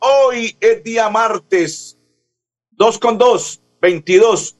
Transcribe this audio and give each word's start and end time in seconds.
Hoy 0.00 0.56
es 0.60 0.84
día 0.84 1.10
martes, 1.10 1.98
2 2.70 2.98
con 2.98 3.18
2, 3.18 3.62
22 3.82 4.56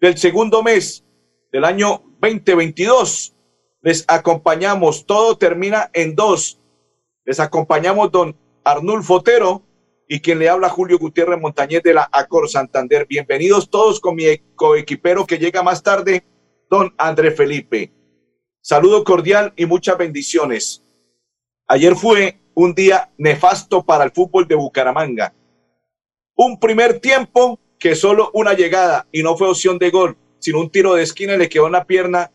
del 0.00 0.16
segundo 0.16 0.62
mes 0.62 1.04
del 1.50 1.64
año 1.64 2.04
2022. 2.20 3.34
Les 3.82 4.04
acompañamos, 4.06 5.04
todo 5.04 5.36
termina 5.36 5.90
en 5.92 6.14
dos. 6.14 6.60
Les 7.24 7.40
acompañamos 7.40 8.12
don 8.12 8.36
Arnulfo 8.62 9.14
Otero 9.14 9.62
y 10.08 10.20
quien 10.20 10.38
le 10.38 10.48
habla 10.48 10.68
Julio 10.68 10.98
Gutiérrez 11.00 11.40
Montañez 11.40 11.82
de 11.82 11.94
la 11.94 12.08
Acor 12.12 12.48
Santander. 12.48 13.06
Bienvenidos 13.08 13.68
todos 13.68 13.98
con 13.98 14.14
mi 14.14 14.38
coequipero 14.54 15.26
que 15.26 15.38
llega 15.38 15.64
más 15.64 15.82
tarde, 15.82 16.24
don 16.70 16.94
André 16.96 17.32
Felipe. 17.32 17.92
Saludo 18.60 19.02
cordial 19.02 19.52
y 19.56 19.66
muchas 19.66 19.98
bendiciones. 19.98 20.84
Ayer 21.66 21.96
fue 21.96 22.40
un 22.56 22.74
día 22.74 23.12
nefasto 23.18 23.84
para 23.84 24.02
el 24.04 24.12
fútbol 24.12 24.48
de 24.48 24.54
Bucaramanga. 24.54 25.34
Un 26.34 26.58
primer 26.58 27.00
tiempo 27.00 27.60
que 27.78 27.94
solo 27.94 28.30
una 28.32 28.54
llegada 28.54 29.06
y 29.12 29.22
no 29.22 29.36
fue 29.36 29.48
opción 29.48 29.78
de 29.78 29.90
gol, 29.90 30.16
sino 30.38 30.60
un 30.60 30.70
tiro 30.70 30.94
de 30.94 31.02
esquina 31.02 31.36
le 31.36 31.50
quedó 31.50 31.66
en 31.66 31.72
la 31.72 31.84
pierna 31.84 32.32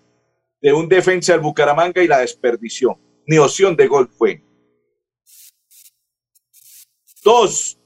de 0.62 0.74
un 0.74 0.88
defensa 0.88 1.34
del 1.34 1.42
Bucaramanga 1.42 2.04
y 2.04 2.08
la 2.08 2.20
desperdició. 2.20 3.00
Ni 3.26 3.40
opción 3.40 3.76
de 3.76 3.88
gol 3.88 4.10
fue. 4.16 4.44
Dos, 7.24 7.80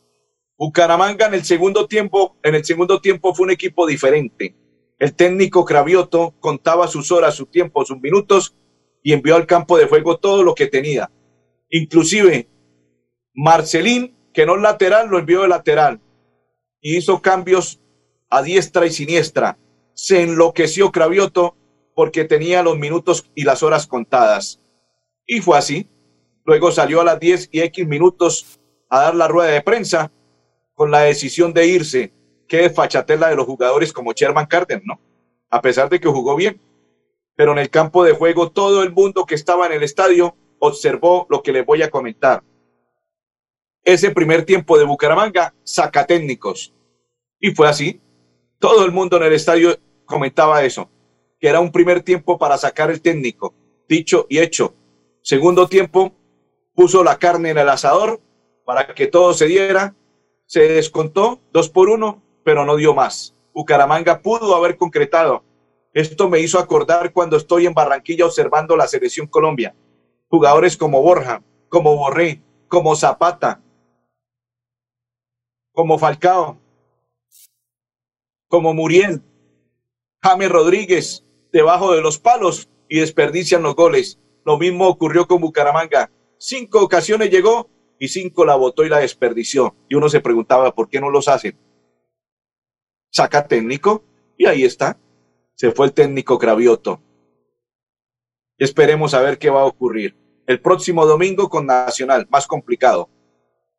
Bucaramanga 0.58 1.27
en 1.27 1.36
el 1.36 1.45
segundo 1.45 1.88
tiempo, 1.88 2.36
en 2.44 2.55
el 2.55 2.66
segundo 2.66 2.99
tiempo 2.99 3.33
fue 3.33 3.45
un 3.45 3.52
equipo 3.52 3.88
diferente. 3.88 4.58
El 4.99 5.16
técnico 5.16 5.64
Cravioto 5.64 6.33
contaba 6.42 6.89
sus 6.89 7.14
horas, 7.14 7.36
su 7.36 7.45
tiempo, 7.45 7.86
sus 7.86 8.02
minutos 8.02 8.58
y 9.02 9.14
envió 9.14 9.38
al 9.38 9.47
campo 9.47 9.77
de 9.77 9.86
juego 9.86 10.17
todo 10.17 10.44
lo 10.44 10.53
que 10.53 10.67
tenía. 10.67 11.09
Inclusive 11.69 12.47
Marcelín, 13.33 14.16
que 14.33 14.45
no 14.45 14.55
es 14.55 14.61
lateral, 14.61 15.09
lo 15.09 15.19
envió 15.19 15.41
de 15.41 15.47
lateral 15.47 16.02
y 16.81 16.97
hizo 16.97 17.21
cambios 17.21 17.81
a 18.30 18.41
diestra 18.41 18.85
y 18.85 18.91
siniestra. 18.91 19.58
Se 19.93 20.21
enloqueció 20.21 20.91
Cravioto 20.91 21.55
porque 21.95 22.25
tenía 22.25 22.61
los 22.63 22.77
minutos 22.77 23.30
y 23.33 23.43
las 23.43 23.63
horas 23.63 23.88
contadas. 23.88 24.61
Y 25.25 25.41
fue 25.41 25.58
así. 25.58 25.89
Luego 26.43 26.71
salió 26.71 27.02
a 27.02 27.05
las 27.05 27.19
10 27.19 27.49
y 27.52 27.61
X 27.61 27.88
minutos 27.88 28.59
a 28.89 29.02
dar 29.02 29.16
la 29.16 29.27
rueda 29.27 29.49
de 29.49 29.61
prensa 29.61 30.11
con 30.75 30.91
la 30.91 31.02
decisión 31.02 31.53
de 31.53 31.67
irse 31.67 32.13
qué 32.47 32.58
desfachatela 32.58 33.30
de 33.30 33.36
los 33.36 33.45
jugadores 33.45 33.91
como 33.91 34.13
Sherman 34.13 34.45
Carter, 34.45 34.81
¿no? 34.86 34.99
A 35.49 35.61
pesar 35.61 35.89
de 35.89 35.99
que 35.99 36.08
jugó 36.08 36.36
bien. 36.36 36.61
Pero 37.36 37.52
en 37.52 37.58
el 37.58 37.69
campo 37.69 38.03
de 38.03 38.13
juego 38.13 38.52
todo 38.52 38.83
el 38.83 38.91
mundo 38.91 39.25
que 39.25 39.36
estaba 39.36 39.66
en 39.66 39.73
el 39.73 39.83
estadio 39.83 40.36
observó 40.66 41.27
lo 41.30 41.41
que 41.41 41.52
les 41.52 41.66
voy 41.66 41.81
a 41.81 41.89
comentar. 41.89 42.44
Ese 43.83 44.11
primer 44.11 44.45
tiempo 44.45 44.77
de 44.77 44.85
Bucaramanga 44.85 45.53
saca 45.63 46.05
técnicos. 46.05 46.73
Y 47.39 47.52
fue 47.52 47.67
así. 47.67 48.02
Todo 48.59 48.86
el 48.86 48.91
mundo 48.91 49.17
en 49.17 49.23
el 49.23 49.33
estadio 49.33 49.77
comentaba 50.05 50.63
eso, 50.63 50.89
que 51.39 51.47
era 51.47 51.59
un 51.59 51.71
primer 51.71 52.02
tiempo 52.02 52.38
para 52.38 52.58
sacar 52.58 52.89
el 52.89 53.02
técnico. 53.02 53.53
Dicho 53.88 54.25
y 54.30 54.39
hecho. 54.39 54.73
Segundo 55.21 55.67
tiempo, 55.67 56.14
puso 56.73 57.04
la 57.04 57.17
carne 57.17 57.52
en 57.52 57.58
el 57.58 57.70
asador 57.70 58.21
para 58.65 58.93
que 58.93 59.08
todo 59.08 59.33
se 59.33 59.45
diera. 59.45 59.95
Se 60.48 60.61
descontó 60.61 61.39
dos 61.52 61.70
por 61.70 61.89
uno 61.89 62.25
pero 62.45 62.64
no 62.64 62.77
dio 62.77 62.93
más. 62.93 63.36
Bucaramanga 63.54 64.21
pudo 64.21 64.55
haber 64.55 64.77
concretado. 64.77 65.43
Esto 65.92 66.30
me 66.30 66.39
hizo 66.39 66.59
acordar 66.59 67.11
cuando 67.11 67.37
estoy 67.37 67.65
en 67.65 67.73
Barranquilla 67.73 68.25
observando 68.25 68.77
la 68.77 68.87
selección 68.87 69.25
Colombia. 69.27 69.75
Jugadores 70.36 70.78
como 70.78 71.02
Borja, 71.02 71.44
como 71.70 71.96
Borré, 71.96 72.42
como 72.68 72.96
Zapata, 72.96 73.62
como 75.72 75.98
Falcao, 75.98 76.58
como 78.48 78.73
Muriel, 78.73 79.22
James 80.22 80.50
Rodríguez, 80.50 81.26
debajo 81.52 81.94
de 81.94 82.02
los 82.02 82.20
palos 82.20 82.70
y 82.90 83.00
desperdician 83.00 83.64
los 83.64 83.76
goles. 83.76 84.20
Lo 84.44 84.58
mismo 84.58 84.88
ocurrió 84.88 85.28
con 85.28 85.42
Bucaramanga. 85.42 86.12
Cinco 86.38 86.84
ocasiones 86.84 87.30
llegó 87.30 87.70
y 87.98 88.10
cinco 88.10 88.46
la 88.46 88.56
votó 88.56 88.86
y 88.86 88.90
la 88.90 89.00
desperdició. 89.00 89.76
Y 89.88 89.96
uno 89.96 90.10
se 90.10 90.20
preguntaba 90.20 90.76
por 90.76 90.90
qué 90.90 91.00
no 91.00 91.10
los 91.10 91.28
hacen 91.28 91.58
saca 93.16 93.48
técnico 93.48 94.04
y 94.38 94.46
ahí 94.46 94.66
está. 94.66 95.00
Se 95.56 95.72
fue 95.72 95.86
el 95.86 95.94
técnico 95.94 96.38
Cravioto. 96.38 97.00
Esperemos 98.58 99.14
a 99.14 99.22
ver 99.22 99.38
qué 99.38 99.50
va 99.50 99.62
a 99.62 99.66
ocurrir. 99.66 100.17
El 100.48 100.61
próximo 100.61 101.06
domingo 101.06 101.50
con 101.50 101.66
Nacional, 101.66 102.28
más 102.30 102.48
complicado. 102.48 103.10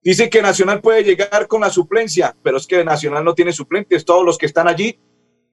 Dice 0.02 0.30
que 0.30 0.42
Nacional 0.42 0.80
puede 0.80 1.04
llegar 1.04 1.46
con 1.48 1.60
la 1.60 1.70
suplencia, 1.70 2.36
pero 2.42 2.56
es 2.56 2.66
que 2.66 2.84
Nacional 2.84 3.24
no 3.24 3.34
tiene 3.34 3.52
suplentes. 3.52 4.04
Todos 4.04 4.24
los 4.24 4.38
que 4.38 4.46
están 4.46 4.68
allí 4.68 5.00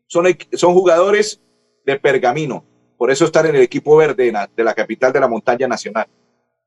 son, 0.08 0.26
son 0.54 0.74
jugadores 0.74 1.42
de 1.86 2.00
pergamino. 2.00 2.66
Por 2.98 3.12
eso 3.12 3.26
están 3.26 3.48
en 3.48 3.56
el 3.56 3.62
equipo 3.62 3.98
verde 3.98 4.32
de 4.56 4.64
la 4.64 4.74
capital 4.74 5.12
de 5.12 5.20
la 5.20 5.28
montaña 5.28 5.68
nacional. 5.68 6.08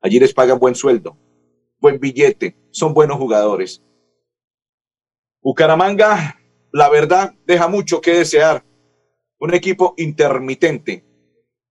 Allí 0.01 0.19
les 0.19 0.33
pagan 0.33 0.59
buen 0.59 0.75
sueldo, 0.75 1.17
buen 1.79 1.99
billete, 1.99 2.55
son 2.71 2.93
buenos 2.93 3.17
jugadores. 3.17 3.81
Bucaramanga 5.41 6.37
la 6.71 6.89
verdad 6.89 7.33
deja 7.45 7.67
mucho 7.67 8.01
que 8.01 8.13
desear. 8.13 8.63
Un 9.39 9.53
equipo 9.53 9.93
intermitente. 9.97 11.05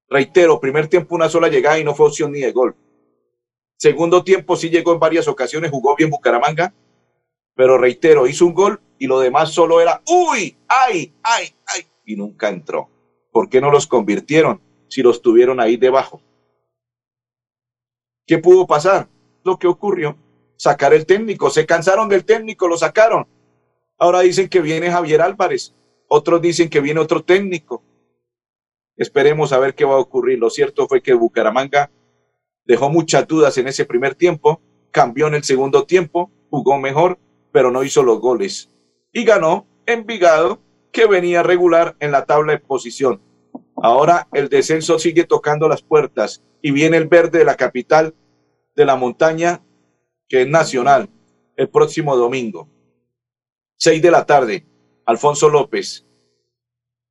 Reitero, 0.08 0.60
primer 0.60 0.88
tiempo 0.88 1.14
una 1.14 1.28
sola 1.28 1.48
llegada 1.48 1.78
y 1.78 1.84
no 1.84 1.94
fue 1.94 2.06
opción 2.06 2.32
ni 2.32 2.40
de 2.40 2.52
gol. 2.52 2.76
Segundo 3.76 4.24
tiempo 4.24 4.56
sí 4.56 4.70
llegó 4.70 4.92
en 4.92 5.00
varias 5.00 5.28
ocasiones, 5.28 5.70
jugó 5.70 5.96
bien 5.96 6.10
Bucaramanga, 6.10 6.72
pero 7.54 7.78
reitero, 7.78 8.26
hizo 8.26 8.46
un 8.46 8.54
gol 8.54 8.80
y 8.98 9.06
lo 9.06 9.20
demás 9.20 9.52
solo 9.52 9.80
era 9.80 10.02
uy, 10.08 10.56
ay, 10.68 11.12
ay, 11.22 11.54
ay, 11.66 11.86
y 12.04 12.16
nunca 12.16 12.48
entró. 12.48 12.88
¿Por 13.32 13.48
qué 13.48 13.60
no 13.60 13.70
los 13.70 13.86
convirtieron 13.86 14.60
si 14.88 15.02
los 15.02 15.20
tuvieron 15.20 15.60
ahí 15.60 15.76
debajo? 15.76 16.22
¿Qué 18.26 18.38
pudo 18.38 18.66
pasar? 18.66 19.08
Lo 19.44 19.58
que 19.58 19.66
ocurrió, 19.66 20.16
sacar 20.56 20.94
el 20.94 21.04
técnico, 21.06 21.50
se 21.50 21.66
cansaron 21.66 22.08
del 22.08 22.24
técnico, 22.24 22.66
lo 22.66 22.78
sacaron 22.78 23.26
Ahora 23.98 24.20
dicen 24.20 24.48
que 24.48 24.60
viene 24.60 24.90
Javier 24.90 25.22
Álvarez, 25.22 25.74
otros 26.08 26.42
dicen 26.42 26.68
que 26.68 26.80
viene 26.80 27.00
otro 27.00 27.24
técnico. 27.24 27.82
Esperemos 28.96 29.52
a 29.52 29.58
ver 29.58 29.74
qué 29.74 29.84
va 29.84 29.94
a 29.94 30.00
ocurrir. 30.00 30.38
Lo 30.38 30.50
cierto 30.50 30.88
fue 30.88 31.02
que 31.02 31.14
Bucaramanga 31.14 31.90
dejó 32.64 32.90
muchas 32.90 33.26
dudas 33.26 33.56
en 33.58 33.68
ese 33.68 33.84
primer 33.84 34.14
tiempo, 34.14 34.60
cambió 34.90 35.26
en 35.26 35.34
el 35.34 35.44
segundo 35.44 35.84
tiempo, 35.84 36.30
jugó 36.50 36.78
mejor, 36.78 37.18
pero 37.52 37.70
no 37.70 37.82
hizo 37.84 38.02
los 38.02 38.20
goles. 38.20 38.70
Y 39.12 39.24
ganó 39.24 39.66
Envigado, 39.86 40.60
que 40.90 41.06
venía 41.06 41.44
regular 41.44 41.94
en 42.00 42.10
la 42.10 42.24
tabla 42.24 42.52
de 42.52 42.58
posición. 42.58 43.20
Ahora 43.76 44.26
el 44.32 44.48
descenso 44.48 44.98
sigue 44.98 45.24
tocando 45.24 45.68
las 45.68 45.82
puertas 45.82 46.42
y 46.60 46.72
viene 46.72 46.96
el 46.96 47.06
verde 47.06 47.38
de 47.38 47.44
la 47.44 47.54
capital 47.54 48.14
de 48.74 48.84
la 48.84 48.96
montaña, 48.96 49.62
que 50.28 50.42
es 50.42 50.48
nacional, 50.48 51.08
el 51.54 51.68
próximo 51.68 52.16
domingo. 52.16 52.68
Seis 53.76 54.02
de 54.02 54.10
la 54.10 54.26
tarde, 54.26 54.66
Alfonso 55.04 55.48
López. 55.48 56.04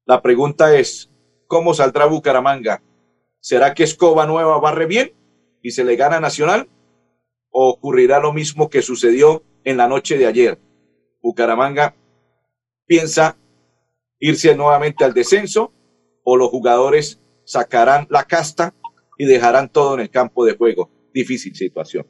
La 0.06 0.22
pregunta 0.22 0.76
es, 0.76 1.10
¿cómo 1.48 1.74
saldrá 1.74 2.06
Bucaramanga? 2.06 2.82
¿Será 3.40 3.74
que 3.74 3.84
Escoba 3.84 4.26
Nueva 4.26 4.60
barre 4.60 4.86
bien 4.86 5.14
y 5.62 5.72
se 5.72 5.84
le 5.84 5.96
gana 5.96 6.20
Nacional? 6.20 6.70
¿O 7.50 7.70
ocurrirá 7.70 8.20
lo 8.20 8.34
mismo 8.34 8.70
que 8.70 8.82
sucedió 8.82 9.44
en 9.64 9.78
la 9.78 9.88
noche 9.88 10.18
de 10.18 10.28
ayer? 10.28 10.60
Bucaramanga 11.22 11.96
piensa 12.86 13.38
irse 14.20 14.56
nuevamente 14.56 15.04
al 15.04 15.14
descenso 15.14 15.72
o 16.24 16.38
los 16.38 16.50
jugadores 16.50 17.22
sacarán 17.46 18.08
la 18.10 18.24
casta 18.24 18.74
y 19.18 19.26
dejarán 19.26 19.70
todo 19.70 19.94
en 19.94 20.02
el 20.02 20.10
campo 20.10 20.46
de 20.46 20.58
juego. 20.58 20.90
Difícil 21.14 21.56
situación. 21.56 22.06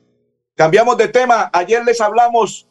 Cambiamos 0.55 0.97
de 0.97 1.09
tema. 1.09 1.49
Ayer 1.53 1.83
les 1.85 2.01
hablamos 2.01 2.67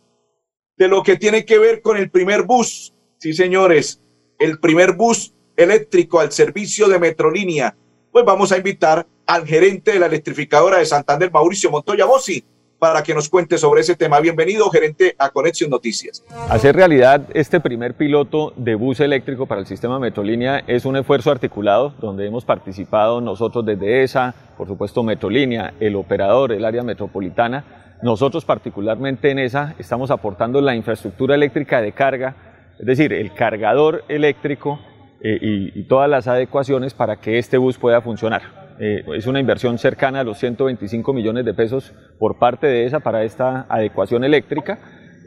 de 0.76 0.88
lo 0.88 1.02
que 1.02 1.16
tiene 1.16 1.44
que 1.44 1.58
ver 1.58 1.82
con 1.82 1.96
el 1.96 2.10
primer 2.10 2.42
bus. 2.42 2.94
Sí, 3.18 3.32
señores, 3.34 4.02
el 4.38 4.58
primer 4.58 4.94
bus 4.94 5.33
eléctrico 5.56 6.20
al 6.20 6.32
servicio 6.32 6.88
de 6.88 6.98
Metrolínea. 6.98 7.74
Pues 8.10 8.24
vamos 8.24 8.52
a 8.52 8.56
invitar 8.56 9.06
al 9.26 9.46
gerente 9.46 9.92
de 9.92 9.98
la 9.98 10.06
electrificadora 10.06 10.78
de 10.78 10.86
Santander, 10.86 11.30
Mauricio 11.30 11.70
Montoya 11.70 12.04
Bossi, 12.04 12.44
para 12.78 13.02
que 13.02 13.14
nos 13.14 13.28
cuente 13.28 13.56
sobre 13.56 13.80
ese 13.80 13.96
tema. 13.96 14.20
Bienvenido, 14.20 14.68
gerente 14.68 15.14
a 15.18 15.30
Conexión 15.30 15.70
Noticias. 15.70 16.22
Hacer 16.50 16.76
realidad 16.76 17.26
este 17.32 17.60
primer 17.60 17.94
piloto 17.94 18.52
de 18.56 18.74
bus 18.74 19.00
eléctrico 19.00 19.46
para 19.46 19.60
el 19.60 19.66
sistema 19.66 19.98
Metrolínea 19.98 20.62
es 20.66 20.84
un 20.84 20.96
esfuerzo 20.96 21.30
articulado 21.30 21.94
donde 22.00 22.26
hemos 22.26 22.44
participado 22.44 23.20
nosotros 23.20 23.64
desde 23.64 24.02
ESA, 24.02 24.34
por 24.58 24.68
supuesto 24.68 25.02
Metrolínea, 25.02 25.74
el 25.80 25.96
operador, 25.96 26.52
el 26.52 26.64
área 26.64 26.82
metropolitana. 26.82 27.96
Nosotros 28.02 28.44
particularmente 28.44 29.30
en 29.30 29.38
ESA 29.38 29.76
estamos 29.78 30.10
aportando 30.10 30.60
la 30.60 30.76
infraestructura 30.76 31.36
eléctrica 31.36 31.80
de 31.80 31.92
carga, 31.92 32.36
es 32.78 32.84
decir, 32.84 33.12
el 33.12 33.32
cargador 33.32 34.04
eléctrico 34.08 34.78
eh, 35.26 35.70
y, 35.74 35.82
todas 35.84 36.10
las 36.10 36.28
adecuaciones 36.28 36.92
para 36.92 37.16
que 37.16 37.38
este 37.38 37.56
bus 37.56 37.78
pueda 37.78 38.02
funcionar. 38.02 38.42
Eh, 38.78 39.02
es 39.16 39.26
una 39.26 39.40
inversión 39.40 39.78
cercana 39.78 40.20
a 40.20 40.24
los 40.24 40.36
125 40.36 41.14
millones 41.14 41.46
de 41.46 41.54
pesos 41.54 41.94
por 42.18 42.38
parte 42.38 42.66
de 42.66 42.84
esa 42.84 43.00
para 43.00 43.24
esta 43.24 43.64
adecuación 43.70 44.22
eléctrica. 44.22 44.78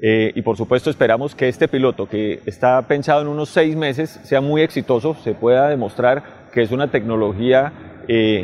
Eh, 0.04 0.34
y 0.36 0.44
por 0.44 0.56
supuesto 0.56 0.92
esperamos 0.92 1.34
que 1.34 1.48
este 1.48 1.68
piloto, 1.68 2.08
que 2.08 2.42
está 2.46 2.80
pensado 2.84 3.24
en 3.24 3.28
unos 3.28 3.50
seis 3.50 3.76
meses, 3.76 4.20
sea 4.24 4.40
muy 4.40 4.62
exitoso, 4.62 5.16
se 5.16 5.34
pueda 5.34 5.68
demostrar 5.68 6.22
que 6.54 6.62
es 6.62 6.72
una 6.72 6.92
tecnología 6.92 7.74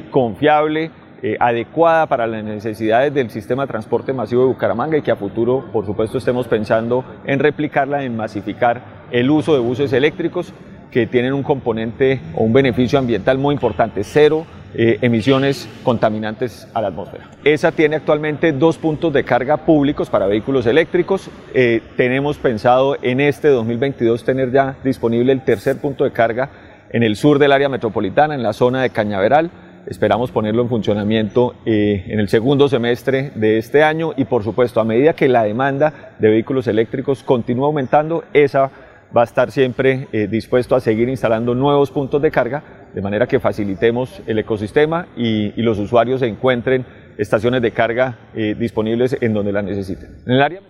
confiable, 0.09 0.91
adecuada 1.39 2.07
para 2.07 2.27
las 2.27 2.43
necesidades 2.43 3.13
del 3.13 3.29
sistema 3.29 3.63
de 3.63 3.67
transporte 3.67 4.11
masivo 4.11 4.41
de 4.41 4.47
Bucaramanga 4.49 4.97
y 4.97 5.01
que 5.01 5.11
a 5.11 5.15
futuro, 5.15 5.69
por 5.71 5.85
supuesto, 5.85 6.17
estemos 6.17 6.49
pensando 6.49 7.05
en 7.25 7.39
replicarla, 7.39 8.03
en 8.03 8.17
masificar 8.17 8.81
el 9.09 9.29
uso 9.29 9.53
de 9.53 9.59
buses 9.59 9.93
eléctricos 9.93 10.53
que 10.93 11.07
tienen 11.07 11.33
un 11.33 11.41
componente 11.41 12.21
o 12.35 12.43
un 12.43 12.53
beneficio 12.53 12.99
ambiental 12.99 13.39
muy 13.39 13.53
importante, 13.53 14.03
cero 14.03 14.45
eh, 14.75 14.99
emisiones 15.01 15.67
contaminantes 15.83 16.67
a 16.73 16.81
la 16.81 16.89
atmósfera. 16.89 17.29
ESA 17.43 17.71
tiene 17.71 17.95
actualmente 17.95 18.51
dos 18.51 18.77
puntos 18.77 19.11
de 19.11 19.23
carga 19.23 19.57
públicos 19.57 20.09
para 20.09 20.27
vehículos 20.27 20.67
eléctricos. 20.67 21.29
Eh, 21.53 21.81
tenemos 21.97 22.37
pensado 22.37 22.97
en 23.01 23.19
este 23.19 23.49
2022 23.49 24.23
tener 24.23 24.51
ya 24.51 24.77
disponible 24.83 25.33
el 25.33 25.43
tercer 25.43 25.77
punto 25.77 26.03
de 26.03 26.11
carga 26.11 26.49
en 26.91 27.01
el 27.01 27.15
sur 27.15 27.39
del 27.39 27.51
área 27.51 27.69
metropolitana, 27.69 28.35
en 28.35 28.43
la 28.43 28.53
zona 28.53 28.83
de 28.83 28.91
Cañaveral. 28.91 29.49
Esperamos 29.87 30.31
ponerlo 30.31 30.61
en 30.61 30.69
funcionamiento 30.69 31.55
eh, 31.65 32.05
en 32.07 32.19
el 32.19 32.29
segundo 32.29 32.69
semestre 32.69 33.31
de 33.35 33.57
este 33.57 33.83
año 33.83 34.13
y 34.15 34.25
por 34.25 34.43
supuesto 34.43 34.79
a 34.79 34.85
medida 34.85 35.13
que 35.13 35.27
la 35.27 35.43
demanda 35.43 36.13
de 36.19 36.29
vehículos 36.29 36.67
eléctricos 36.67 37.21
continúa 37.23 37.67
aumentando, 37.67 38.23
ESA 38.33 38.71
va 39.15 39.21
a 39.21 39.25
estar 39.25 39.51
siempre 39.51 40.07
dispuesto 40.29 40.75
a 40.75 40.79
seguir 40.79 41.09
instalando 41.09 41.53
nuevos 41.53 41.91
puntos 41.91 42.21
de 42.21 42.31
carga 42.31 42.63
de 42.93 43.01
manera 43.01 43.27
que 43.27 43.39
facilitemos 43.39 44.21
el 44.27 44.39
ecosistema 44.39 45.07
y, 45.17 45.51
los 45.63 45.79
usuarios 45.79 46.21
encuentren 46.21 46.85
estaciones 47.17 47.61
de 47.61 47.71
carga 47.71 48.17
eh, 48.35 48.55
disponibles 48.57 49.17
en 49.19 49.33
donde 49.33 49.51
la 49.51 49.61
necesiten. 49.61 50.17
En 50.25 50.33
el 50.33 50.41
área... 50.41 50.61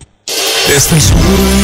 El 0.65 0.79
sur 0.79 1.17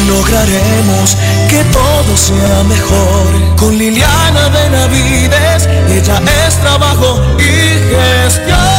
lograremos 0.07 1.15
que 1.49 1.63
todo 1.71 2.17
sea 2.17 2.63
mejor. 2.67 3.57
Con 3.57 3.77
Liliana 3.77 4.49
Benavides, 4.49 5.69
ella 5.89 6.19
es 6.47 6.57
trabajo 6.59 7.21
y 7.37 7.95
gestión. 7.95 8.78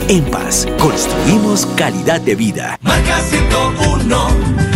En 0.11 0.25
Paz, 0.25 0.67
construimos 0.77 1.65
calidad 1.77 2.19
de 2.19 2.35
vida. 2.35 2.77
Marca 2.81 3.17
101, 3.21 4.27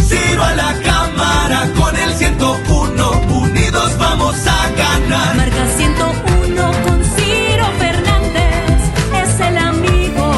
Ciro 0.07 0.41
a 0.41 0.55
la 0.55 0.73
cámara 0.81 1.69
con 1.77 1.93
el 1.93 2.13
101. 2.13 3.11
Unidos 3.41 3.97
vamos 3.99 4.37
a 4.47 4.69
ganar. 4.69 5.35
Marca 5.35 5.67
101 5.75 6.71
con 6.85 7.03
Ciro 7.03 7.65
Fernández. 7.77 8.79
Es 9.13 9.39
el 9.41 9.57
amigo 9.57 10.31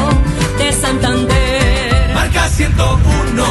de 0.58 0.72
Santander. 0.72 2.12
Marca 2.12 2.48
101, 2.48 3.44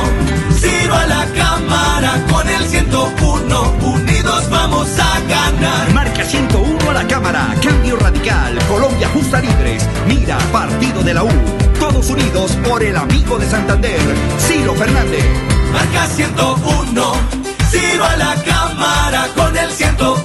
Ciro 0.60 0.96
a 0.96 1.06
la 1.08 1.26
cámara 1.28 2.26
con 2.30 2.46
el 2.50 2.68
101. 2.68 3.74
Unidos 3.84 4.50
vamos 4.50 4.90
a 5.00 5.22
ganar. 5.22 5.94
Marca 5.94 6.26
101 6.26 6.90
a 6.90 6.94
la 6.94 7.08
cámara. 7.08 7.56
Cambio 7.64 7.96
radical. 7.96 8.60
Colombia 8.68 9.08
libres. 9.34 9.88
Mira, 10.08 10.38
partido 10.52 11.04
de 11.04 11.14
la 11.14 11.24
U. 11.24 11.30
Todos 11.80 12.10
unidos 12.10 12.58
por 12.68 12.82
el 12.82 12.96
amigo 12.96 13.38
de 13.38 13.48
Santander, 13.48 14.00
Ciro 14.40 14.74
Fernández. 14.74 15.26
Marca 15.72 16.08
101, 16.08 17.14
Ciro 17.70 18.06
a 18.06 18.16
la 18.16 18.36
cámara 18.44 19.28
con 19.36 19.56
el 19.56 19.70
101, 19.70 20.24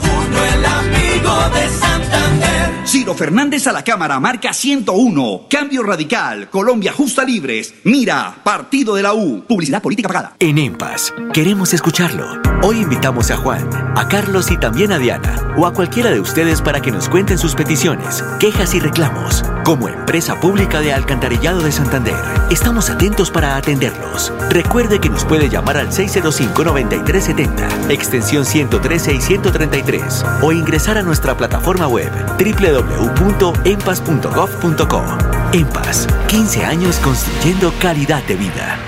el 0.55 0.65
amigo 0.65 1.51
de 1.55 1.69
Santander. 1.69 2.83
Fernández 3.15 3.67
a 3.67 3.73
la 3.73 3.85
cámara, 3.85 4.19
marca 4.21 4.53
101. 4.53 5.47
Cambio 5.49 5.83
radical, 5.83 6.49
Colombia 6.51 6.93
justa 6.93 7.25
libres. 7.25 7.75
Mira, 7.85 8.37
partido 8.43 8.95
de 8.95 9.03
la 9.03 9.15
U. 9.15 9.45
Publicidad 9.47 9.83
política 9.83 10.09
pagada. 10.09 10.37
En 10.39 10.59
EMPAS, 10.59 11.15
queremos 11.33 11.73
escucharlo. 11.75 12.41
Hoy 12.63 12.81
invitamos 12.81 13.31
a 13.31 13.37
Juan, 13.37 13.69
a 13.97 14.09
Carlos 14.09 14.51
y 14.51 14.57
también 14.57 14.93
a 14.93 14.99
Diana, 14.99 15.55
o 15.57 15.67
a 15.67 15.73
cualquiera 15.73 16.11
de 16.11 16.21
ustedes 16.21 16.63
para 16.63 16.81
que 16.81 16.93
nos 16.93 17.09
cuenten 17.09 17.39
sus 17.39 17.55
peticiones, 17.55 18.25
quejas 18.39 18.75
y 18.75 18.81
reclamos. 18.81 19.45
Como 19.65 19.89
empresa 19.89 20.39
pública 20.41 20.81
de 20.81 20.93
Alcantarillado 20.93 21.63
de 21.63 21.73
Santander, 21.73 22.17
estamos 22.51 22.91
atentos 22.91 23.31
para 23.31 23.57
atenderlos. 23.57 24.33
Recuerde 24.51 25.01
que 25.01 25.09
nos 25.09 25.25
puede 25.25 25.49
llamar 25.49 25.77
al 25.77 25.91
605-9370, 25.91 27.91
extensión 27.91 28.45
113 28.45 29.15
y 29.15 29.21
133, 29.21 30.25
o 30.43 30.53
ingresar 30.53 30.99
a 30.99 31.03
nuestra 31.03 31.37
plataforma 31.37 31.89
web 31.89 32.11
www.empas.gov.co. 33.03 35.03
Empas, 35.53 36.07
15 36.29 36.65
años 36.65 36.97
construyendo 36.99 37.73
calidad 37.81 38.23
de 38.25 38.37
vida. 38.37 38.79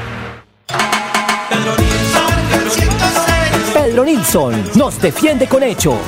Pedro 3.72 4.04
Nilsson 4.04 4.54
nos 4.76 5.00
defiende 5.00 5.46
con 5.46 5.62
hechos. 5.62 5.98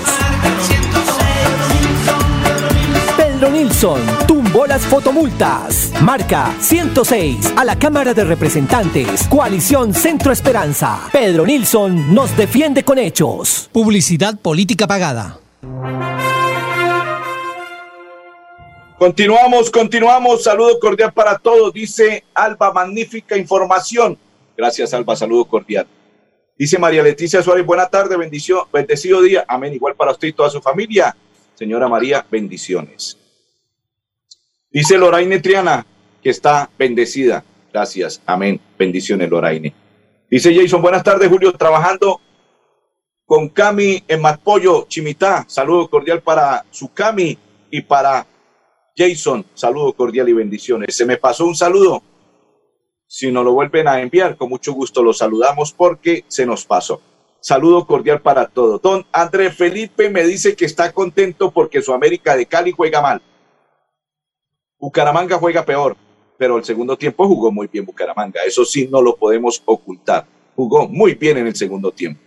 Pedro 3.16 3.50
Nilsson 3.50 4.00
tumbó 4.26 4.66
las 4.66 4.82
fotomultas. 4.82 5.92
Marca 6.00 6.54
106 6.58 7.52
a 7.56 7.64
la 7.64 7.78
Cámara 7.78 8.14
de 8.14 8.24
Representantes. 8.24 9.26
Coalición 9.28 9.92
Centro 9.92 10.32
Esperanza. 10.32 11.00
Pedro 11.12 11.44
Nilsson 11.44 12.14
nos 12.14 12.34
defiende 12.36 12.82
con 12.82 12.98
hechos. 12.98 13.68
Publicidad 13.72 14.38
política 14.38 14.86
pagada. 14.86 15.38
Continuamos, 18.98 19.70
continuamos. 19.70 20.42
Saludo 20.42 20.80
cordial 20.80 21.12
para 21.12 21.36
todos. 21.36 21.70
Dice 21.72 22.24
Alba, 22.32 22.72
magnífica 22.72 23.36
información. 23.36 24.18
Gracias, 24.56 24.94
Alba. 24.94 25.14
Saludo 25.14 25.44
cordial. 25.44 25.86
Dice 26.58 26.78
María 26.78 27.02
Leticia 27.02 27.42
Suárez, 27.42 27.66
buena 27.66 27.86
tarde, 27.88 28.16
bendición, 28.16 28.64
bendecido 28.72 29.20
día. 29.20 29.44
Amén. 29.46 29.74
Igual 29.74 29.94
para 29.94 30.12
usted 30.12 30.28
y 30.28 30.32
toda 30.32 30.48
su 30.48 30.62
familia. 30.62 31.14
Señora 31.54 31.88
María, 31.88 32.24
bendiciones. 32.30 33.18
Dice 34.70 34.96
Loraine 34.96 35.40
Triana, 35.40 35.84
que 36.22 36.30
está 36.30 36.70
bendecida. 36.78 37.44
Gracias. 37.70 38.22
Amén. 38.24 38.58
Bendiciones, 38.78 39.28
Loraine. 39.28 39.74
Dice 40.30 40.54
Jason, 40.54 40.80
buenas 40.80 41.04
tardes, 41.04 41.28
Julio, 41.28 41.52
trabajando 41.52 42.22
con 43.26 43.50
Cami 43.50 44.02
en 44.08 44.22
Matpollo, 44.22 44.86
Chimitá. 44.88 45.44
Saludo 45.48 45.90
cordial 45.90 46.22
para 46.22 46.64
su 46.70 46.94
Cami 46.94 47.36
y 47.70 47.82
para 47.82 48.26
Jason. 48.96 49.44
Saludo 49.54 49.92
cordial 49.92 50.28
y 50.28 50.32
bendiciones. 50.32 50.96
Se 50.96 51.04
me 51.04 51.16
pasó 51.16 51.46
un 51.46 51.54
saludo 51.54 52.02
si 53.06 53.30
nos 53.30 53.44
lo 53.44 53.52
vuelven 53.52 53.86
a 53.86 54.00
enviar, 54.00 54.36
con 54.36 54.48
mucho 54.48 54.72
gusto 54.72 55.02
los 55.02 55.18
saludamos 55.18 55.72
porque 55.72 56.24
se 56.26 56.44
nos 56.44 56.64
pasó. 56.64 57.00
Saludo 57.40 57.86
cordial 57.86 58.20
para 58.20 58.48
todos. 58.48 58.82
Don 58.82 59.06
André 59.12 59.52
Felipe 59.52 60.10
me 60.10 60.24
dice 60.24 60.56
que 60.56 60.64
está 60.64 60.92
contento 60.92 61.52
porque 61.52 61.80
su 61.80 61.92
América 61.92 62.36
de 62.36 62.46
Cali 62.46 62.72
juega 62.72 63.00
mal. 63.00 63.22
Bucaramanga 64.78 65.38
juega 65.38 65.64
peor, 65.64 65.96
pero 66.36 66.58
el 66.58 66.64
segundo 66.64 66.96
tiempo 66.96 67.28
jugó 67.28 67.52
muy 67.52 67.68
bien 67.68 67.86
Bucaramanga. 67.86 68.42
Eso 68.44 68.64
sí, 68.64 68.88
no 68.90 69.00
lo 69.00 69.16
podemos 69.16 69.62
ocultar. 69.64 70.26
Jugó 70.56 70.88
muy 70.88 71.14
bien 71.14 71.38
en 71.38 71.46
el 71.46 71.54
segundo 71.54 71.92
tiempo. 71.92 72.25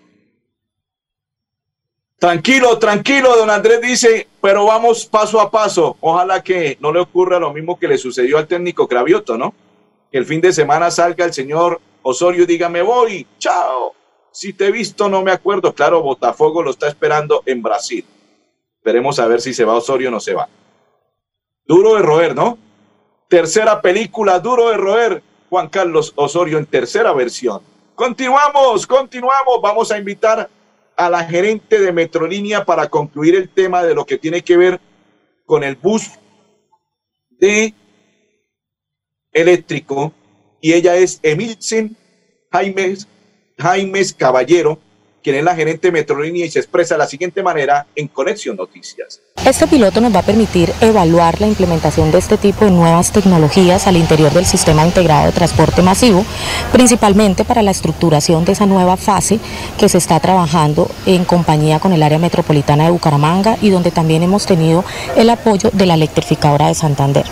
Tranquilo, 2.20 2.78
tranquilo, 2.78 3.38
don 3.38 3.50
Andrés 3.50 3.80
dice, 3.80 4.28
pero 4.42 4.66
vamos 4.66 5.06
paso 5.06 5.40
a 5.40 5.50
paso. 5.50 5.96
Ojalá 6.02 6.44
que 6.44 6.78
no 6.82 6.92
le 6.92 7.00
ocurra 7.00 7.40
lo 7.40 7.54
mismo 7.54 7.80
que 7.80 7.88
le 7.88 7.98
sucedió 7.98 8.38
al 8.38 8.46
técnico 8.46 8.90
Cravioto, 8.90 9.38
¿no? 9.38 9.54
Que 10.12 10.18
el 10.18 10.26
fin 10.26 10.42
de 10.42 10.52
semana 10.52 10.92
salga 10.92 11.24
el 11.24 11.34
señor 11.34 11.80
Osorio 12.02 12.44
y 12.44 12.46
diga, 12.46 12.68
me 12.68 12.82
voy, 12.82 13.26
chao. 13.38 13.94
Si 14.34 14.52
te 14.52 14.68
he 14.68 14.72
visto, 14.72 15.08
no 15.08 15.22
me 15.22 15.32
acuerdo. 15.32 15.74
Claro, 15.74 16.02
Botafogo 16.02 16.62
lo 16.62 16.72
está 16.72 16.90
esperando 16.90 17.42
en 17.46 17.62
Brasil. 17.62 18.06
Esperemos 18.76 19.18
a 19.20 19.28
ver 19.28 19.40
si 19.40 19.54
se 19.54 19.64
va 19.64 19.76
Osorio 19.76 20.10
o 20.10 20.12
no 20.12 20.20
se 20.20 20.34
va. 20.34 20.50
Duro 21.66 21.96
de 21.96 22.02
roer, 22.02 22.36
¿no? 22.36 22.58
Tercera 23.30 23.82
película, 23.82 24.40
Duro 24.40 24.70
de 24.70 24.78
roer. 24.78 25.24
Juan 25.50 25.70
Carlos 25.70 26.12
Osorio 26.16 26.58
en 26.58 26.66
tercera 26.66 27.14
versión. 27.14 27.62
Continuamos, 27.96 28.86
continuamos. 28.86 29.62
Vamos 29.62 29.92
a 29.92 29.98
invitar 29.98 30.50
a 31.00 31.10
la 31.10 31.24
gerente 31.24 31.80
de 31.80 31.94
Metrolínea 31.94 32.66
para 32.66 32.90
concluir 32.90 33.34
el 33.34 33.48
tema 33.48 33.84
de 33.84 33.96
lo 33.96 34.06
que 34.06 34.18
tiene 34.18 34.44
que 34.44 34.58
ver 34.58 34.82
con 35.46 35.64
el 35.64 35.78
bus 35.78 36.12
de 37.30 37.74
eléctrico 39.32 40.12
y 40.60 40.74
ella 40.74 40.98
es 40.98 41.22
Emilcen 41.24 41.96
Jaimes, 42.52 43.08
Jaimes 43.58 44.14
Caballero, 44.14 44.78
quien 45.24 45.36
es 45.36 45.44
la 45.44 45.56
gerente 45.56 45.92
Metrolínea 45.92 46.46
y 46.46 46.52
se 46.52 46.60
expresa 46.60 46.96
de 46.96 47.00
la 47.00 47.08
siguiente 47.08 47.44
manera 47.44 47.88
en 47.96 48.08
Conexión 48.08 48.56
Noticias. 48.56 49.22
Este 49.46 49.68
piloto 49.68 50.02
nos 50.02 50.14
va 50.14 50.20
a 50.20 50.24
permitir 50.24 50.72
evaluar 50.82 51.40
la 51.40 51.48
implementación 51.48 52.12
de 52.12 52.18
este 52.18 52.38
tipo 52.38 52.66
de 52.66 52.72
nuevas 52.72 53.12
tecnologías 53.12 53.88
al 53.88 53.98
interior 53.98 54.32
del 54.32 54.46
sistema 54.46 54.86
integrado 54.86 55.28
de 55.28 55.32
transporte 55.32 55.82
masivo, 55.82 56.26
principalmente 56.72 57.46
para 57.46 57.62
la 57.62 57.72
estructuración 57.72 58.46
de 58.46 58.52
esa 58.52 58.66
nueva 58.66 58.98
fase 58.98 59.40
que 59.78 59.90
se 59.90 59.98
está 59.98 60.20
trabajando 60.20 60.90
en 61.06 61.26
compañía 61.26 61.80
con 61.80 61.94
el 61.94 62.04
área 62.04 62.20
metropolitana 62.20 62.86
de 62.86 62.92
Bucaramanga 62.92 63.58
y 63.62 63.70
donde 63.70 63.92
también 63.92 64.24
hemos 64.24 64.46
tenido 64.46 64.84
el 65.16 65.30
apoyo 65.30 65.70
de 65.74 65.86
la 65.86 65.94
electrificadora 65.96 66.68
de 66.68 66.76
Santander. 66.76 67.26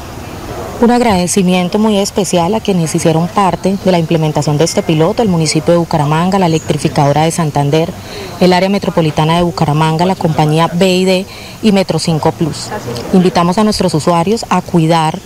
Un 0.79 0.91
agradecimiento 0.91 1.79
muy 1.79 1.97
especial 1.97 2.53
a 2.53 2.59
quienes 2.59 2.93
hicieron 2.93 3.27
parte 3.27 3.77
de 3.83 3.91
la 3.91 3.97
implementación 3.97 4.59
de 4.59 4.65
este 4.65 4.83
piloto, 4.83 5.23
el 5.23 5.27
municipio 5.27 5.73
de 5.73 5.79
Bucaramanga, 5.79 6.37
la 6.37 6.45
electrificadora 6.45 7.23
de 7.23 7.31
Santander, 7.31 7.89
el 8.39 8.53
área 8.53 8.69
metropolitana 8.69 9.37
de 9.37 9.41
Bucaramanga, 9.41 10.05
la 10.05 10.13
compañía 10.13 10.67
BID 10.67 11.25
y 11.63 11.71
Metro 11.71 11.97
5 11.97 12.31
Plus. 12.33 12.69
Invitamos 13.11 13.57
a 13.57 13.63
nuestros 13.63 13.95
usuarios 13.95 14.45
a 14.49 14.61
cuidar 14.61 15.17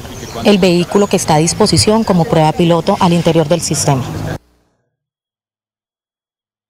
el 0.45 0.57
vehículo 0.57 1.07
que 1.07 1.17
está 1.17 1.35
a 1.35 1.39
disposición 1.39 2.05
como 2.05 2.23
prueba 2.23 2.53
piloto 2.53 2.95
al 3.01 3.11
interior 3.11 3.49
del 3.49 3.59
sistema. 3.59 4.05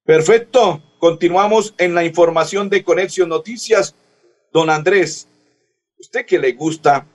Perfecto. 0.04 0.82
Continuamos 0.98 1.76
en 1.78 1.94
la 1.94 2.04
información 2.04 2.68
de 2.68 2.84
Conexión 2.84 3.30
Noticias. 3.30 3.94
Don 4.52 4.72
Andrés, 4.72 5.28
usted 6.00 6.26
que 6.26 6.40
le 6.40 6.54
gusta 6.54 7.06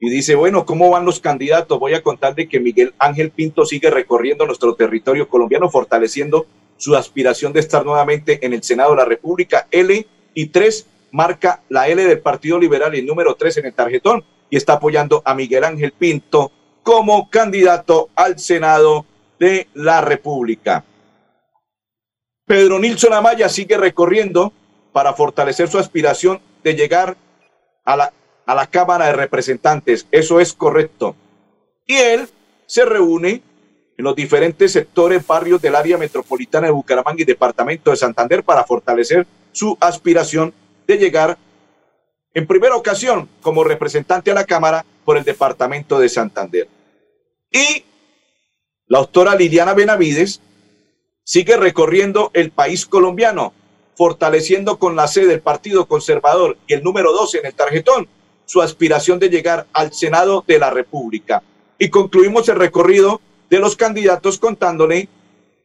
y 0.00 0.08
dice, 0.08 0.34
bueno, 0.34 0.64
¿cómo 0.64 0.88
van 0.88 1.04
los 1.04 1.20
candidatos? 1.20 1.78
Voy 1.78 1.92
a 1.92 2.02
contarle 2.02 2.48
que 2.48 2.58
Miguel 2.58 2.94
Ángel 2.98 3.30
Pinto 3.30 3.66
sigue 3.66 3.90
recorriendo 3.90 4.46
nuestro 4.46 4.74
territorio 4.74 5.28
colombiano, 5.28 5.68
fortaleciendo 5.68 6.46
su 6.78 6.96
aspiración 6.96 7.52
de 7.52 7.60
estar 7.60 7.84
nuevamente 7.84 8.44
en 8.44 8.54
el 8.54 8.62
Senado 8.62 8.92
de 8.92 8.96
la 8.96 9.04
República. 9.04 9.68
L 9.70 10.06
y 10.32 10.46
3 10.46 10.86
marca 11.12 11.62
la 11.68 11.86
L 11.88 12.02
del 12.02 12.20
Partido 12.20 12.58
Liberal 12.58 12.94
y 12.94 13.02
número 13.02 13.34
3 13.34 13.58
en 13.58 13.66
el 13.66 13.74
tarjetón 13.74 14.24
y 14.48 14.56
está 14.56 14.74
apoyando 14.74 15.20
a 15.26 15.34
Miguel 15.34 15.64
Ángel 15.64 15.92
Pinto 15.92 16.50
como 16.82 17.28
candidato 17.28 18.08
al 18.14 18.38
Senado 18.38 19.04
de 19.38 19.68
la 19.74 20.00
República. 20.00 20.82
Pedro 22.46 22.78
Nilsson 22.78 23.12
Amaya 23.12 23.50
sigue 23.50 23.76
recorriendo 23.76 24.54
para 24.92 25.12
fortalecer 25.12 25.68
su 25.68 25.78
aspiración 25.78 26.40
de 26.64 26.74
llegar 26.74 27.18
a 27.84 27.96
la, 27.96 28.12
a 28.50 28.54
la 28.56 28.66
Cámara 28.66 29.06
de 29.06 29.12
Representantes. 29.12 30.08
Eso 30.10 30.40
es 30.40 30.52
correcto. 30.52 31.14
Y 31.86 31.94
él 31.94 32.28
se 32.66 32.84
reúne 32.84 33.42
en 33.96 34.04
los 34.04 34.16
diferentes 34.16 34.72
sectores, 34.72 35.24
barrios 35.24 35.62
del 35.62 35.76
área 35.76 35.96
metropolitana 35.96 36.66
de 36.66 36.72
Bucaramanga 36.72 37.22
y 37.22 37.24
departamento 37.24 37.92
de 37.92 37.96
Santander 37.96 38.42
para 38.42 38.64
fortalecer 38.64 39.24
su 39.52 39.78
aspiración 39.78 40.52
de 40.84 40.98
llegar 40.98 41.38
en 42.34 42.44
primera 42.48 42.74
ocasión 42.74 43.28
como 43.40 43.62
representante 43.62 44.32
a 44.32 44.34
la 44.34 44.44
Cámara 44.44 44.84
por 45.04 45.16
el 45.16 45.22
departamento 45.22 46.00
de 46.00 46.08
Santander. 46.08 46.66
Y 47.52 47.84
la 48.88 48.98
doctora 48.98 49.36
Liliana 49.36 49.74
Benavides 49.74 50.40
sigue 51.22 51.56
recorriendo 51.56 52.32
el 52.34 52.50
país 52.50 52.84
colombiano, 52.84 53.52
fortaleciendo 53.94 54.80
con 54.80 54.96
la 54.96 55.06
sede 55.06 55.28
del 55.28 55.40
Partido 55.40 55.86
Conservador 55.86 56.58
y 56.66 56.74
el 56.74 56.82
número 56.82 57.12
12 57.12 57.38
en 57.38 57.46
el 57.46 57.54
tarjetón 57.54 58.08
su 58.50 58.60
aspiración 58.60 59.20
de 59.20 59.28
llegar 59.28 59.68
al 59.72 59.92
Senado 59.92 60.42
de 60.44 60.58
la 60.58 60.70
República. 60.70 61.40
Y 61.78 61.88
concluimos 61.88 62.48
el 62.48 62.56
recorrido 62.56 63.20
de 63.48 63.60
los 63.60 63.76
candidatos 63.76 64.40
contándole 64.40 65.08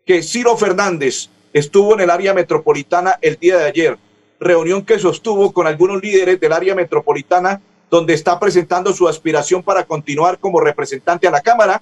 que 0.05 0.21
Ciro 0.21 0.55
Fernández 0.55 1.29
estuvo 1.51 1.95
en 1.95 2.01
el 2.01 2.11
área 2.11 2.35
metropolitana 2.35 3.17
el 3.23 3.37
día 3.37 3.57
de 3.57 3.65
ayer, 3.65 3.97
reunión 4.39 4.85
que 4.85 4.99
sostuvo 4.99 5.51
con 5.51 5.65
algunos 5.65 5.99
líderes 5.99 6.39
del 6.39 6.53
área 6.53 6.75
metropolitana, 6.75 7.59
donde 7.89 8.13
está 8.13 8.39
presentando 8.39 8.93
su 8.93 9.07
aspiración 9.07 9.63
para 9.63 9.85
continuar 9.85 10.37
como 10.37 10.61
representante 10.61 11.27
a 11.27 11.31
la 11.31 11.41
Cámara 11.41 11.81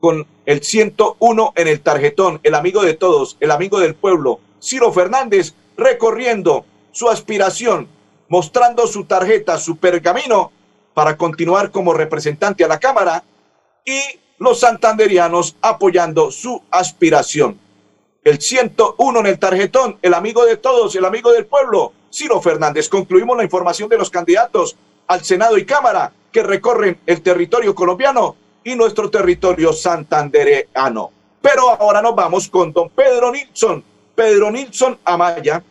con 0.00 0.26
el 0.44 0.60
101 0.60 1.52
en 1.54 1.68
el 1.68 1.80
tarjetón, 1.82 2.40
el 2.42 2.56
amigo 2.56 2.82
de 2.82 2.94
todos, 2.94 3.36
el 3.38 3.52
amigo 3.52 3.78
del 3.78 3.94
pueblo, 3.94 4.40
Ciro 4.60 4.92
Fernández, 4.92 5.54
recorriendo 5.76 6.64
su 6.90 7.08
aspiración, 7.08 7.86
mostrando 8.28 8.86
su 8.86 9.04
tarjeta, 9.04 9.58
su 9.58 9.76
pergamino, 9.76 10.52
para 10.94 11.16
continuar 11.16 11.70
como 11.70 11.92
representante 11.92 12.64
a 12.64 12.68
la 12.68 12.80
Cámara 12.80 13.22
y 13.84 14.00
los 14.38 14.60
santanderianos 14.60 15.56
apoyando 15.60 16.30
su 16.30 16.62
aspiración. 16.70 17.58
El 18.24 18.40
101 18.40 19.20
en 19.20 19.26
el 19.26 19.38
tarjetón, 19.38 19.98
el 20.02 20.14
amigo 20.14 20.44
de 20.44 20.56
todos, 20.56 20.96
el 20.96 21.04
amigo 21.04 21.32
del 21.32 21.46
pueblo, 21.46 21.92
Ciro 22.12 22.40
Fernández. 22.40 22.88
Concluimos 22.88 23.36
la 23.36 23.44
información 23.44 23.88
de 23.88 23.98
los 23.98 24.10
candidatos 24.10 24.76
al 25.06 25.24
Senado 25.24 25.56
y 25.58 25.64
Cámara 25.64 26.12
que 26.32 26.42
recorren 26.42 26.98
el 27.06 27.22
territorio 27.22 27.74
colombiano 27.74 28.36
y 28.64 28.74
nuestro 28.74 29.10
territorio 29.10 29.72
santandereano. 29.72 31.12
Pero 31.40 31.70
ahora 31.70 32.02
nos 32.02 32.16
vamos 32.16 32.48
con 32.48 32.72
don 32.72 32.90
Pedro 32.90 33.30
Nilsson, 33.30 33.84
Pedro 34.14 34.50
Nilsson 34.50 34.98
Amaya, 35.04 35.62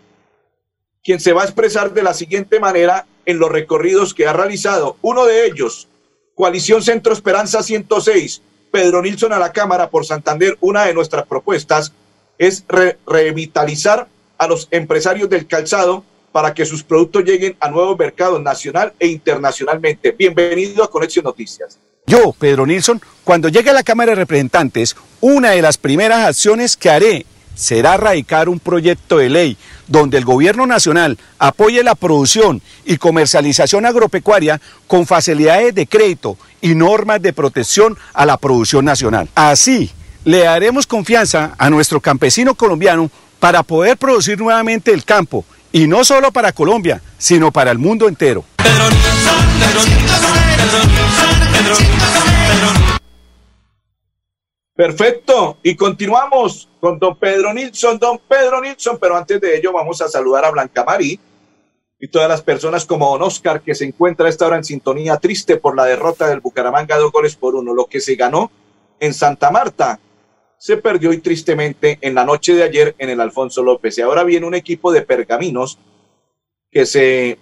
quien 1.05 1.19
se 1.19 1.33
va 1.33 1.43
a 1.43 1.45
expresar 1.45 1.93
de 1.93 2.01
la 2.01 2.15
siguiente 2.15 2.59
manera 2.59 3.05
en 3.27 3.37
los 3.37 3.51
recorridos 3.51 4.15
que 4.15 4.27
ha 4.27 4.33
realizado. 4.33 4.97
Uno 5.03 5.25
de 5.25 5.45
ellos, 5.45 5.87
Coalición 6.33 6.81
Centro 6.81 7.13
Esperanza 7.13 7.61
106, 7.61 8.41
Pedro 8.71 9.03
Nilsson 9.03 9.31
a 9.31 9.39
la 9.39 9.53
Cámara 9.53 9.91
por 9.91 10.05
Santander. 10.05 10.57
Una 10.61 10.85
de 10.85 10.95
nuestras 10.95 11.27
propuestas 11.27 11.93
es 12.39 12.65
re 12.67 12.97
revitalizar 13.05 14.07
a 14.39 14.47
los 14.47 14.67
empresarios 14.71 15.29
del 15.29 15.45
calzado 15.45 16.03
para 16.31 16.55
que 16.55 16.65
sus 16.65 16.83
productos 16.83 17.23
lleguen 17.23 17.55
a 17.59 17.69
nuevos 17.69 17.97
mercados 17.97 18.41
nacional 18.41 18.91
e 18.99 19.07
internacionalmente. 19.07 20.11
Bienvenido 20.11 20.83
a 20.83 20.89
Conexión 20.89 21.23
Noticias. 21.23 21.77
Yo, 22.07 22.33
Pedro 22.37 22.65
Nilsson, 22.65 22.99
cuando 23.23 23.47
llegue 23.47 23.69
a 23.69 23.73
la 23.73 23.83
Cámara 23.83 24.11
de 24.11 24.15
Representantes, 24.15 24.95
una 25.21 25.51
de 25.51 25.61
las 25.61 25.77
primeras 25.77 26.25
acciones 26.25 26.75
que 26.75 26.89
haré 26.89 27.25
será 27.55 27.97
radicar 27.97 28.49
un 28.49 28.59
proyecto 28.59 29.17
de 29.17 29.29
ley 29.29 29.57
donde 29.87 30.17
el 30.17 30.25
gobierno 30.25 30.67
nacional 30.67 31.17
apoye 31.39 31.83
la 31.83 31.95
producción 31.95 32.61
y 32.85 32.97
comercialización 32.97 33.85
agropecuaria 33.85 34.61
con 34.87 35.05
facilidades 35.05 35.73
de 35.73 35.87
crédito 35.87 36.37
y 36.61 36.75
normas 36.75 37.21
de 37.21 37.33
protección 37.33 37.97
a 38.13 38.25
la 38.25 38.37
producción 38.37 38.85
nacional. 38.85 39.29
Así, 39.35 39.91
le 40.23 40.39
daremos 40.39 40.87
confianza 40.87 41.55
a 41.57 41.69
nuestro 41.69 42.01
campesino 42.01 42.55
colombiano 42.55 43.09
para 43.39 43.63
poder 43.63 43.97
producir 43.97 44.39
nuevamente 44.39 44.91
el 44.91 45.05
campo, 45.05 45.45
y 45.71 45.87
no 45.87 46.03
solo 46.03 46.31
para 46.31 46.51
Colombia, 46.51 47.01
sino 47.17 47.51
para 47.51 47.69
el 47.69 47.77
mundo 47.77 48.07
entero. 48.07 48.45
Perfecto. 54.75 55.57
Y 55.63 55.75
continuamos 55.75 56.69
con 56.85 56.99
don 56.99 57.17
Pedro 57.17 57.51
Nilsson, 57.51 57.97
don 57.97 58.19
Pedro 58.29 58.61
Nilsson, 58.61 58.99
pero 58.99 59.17
antes 59.17 59.41
de 59.41 59.57
ello 59.57 59.73
vamos 59.73 60.03
a 60.03 60.07
saludar 60.07 60.45
a 60.45 60.51
Blanca 60.51 60.83
Marí 60.83 61.19
y 61.99 62.07
todas 62.09 62.29
las 62.29 62.43
personas 62.43 62.85
como 62.85 63.09
don 63.09 63.23
Oscar 63.23 63.61
que 63.61 63.73
se 63.73 63.85
encuentra 63.85 64.27
a 64.27 64.29
esta 64.29 64.45
hora 64.45 64.57
en 64.57 64.63
sintonía 64.63 65.17
triste 65.17 65.57
por 65.57 65.75
la 65.75 65.85
derrota 65.85 66.27
del 66.27 66.41
Bucaramanga 66.41 66.95
dos 66.97 67.11
goles 67.11 67.35
por 67.35 67.55
uno, 67.55 67.73
lo 67.73 67.87
que 67.87 67.99
se 67.99 68.13
ganó 68.13 68.51
en 68.99 69.15
Santa 69.15 69.49
Marta. 69.49 69.99
Se 70.59 70.77
perdió 70.77 71.11
y 71.11 71.17
tristemente 71.17 71.97
en 72.01 72.13
la 72.13 72.23
noche 72.23 72.53
de 72.53 72.61
ayer 72.61 72.93
en 72.99 73.09
el 73.09 73.19
Alfonso 73.19 73.63
López. 73.63 73.97
Y 73.97 74.01
ahora 74.01 74.23
viene 74.23 74.45
un 74.45 74.53
equipo 74.53 74.91
de 74.91 75.01
pergaminos 75.01 75.79
que 76.69 76.85
se, 76.85 77.39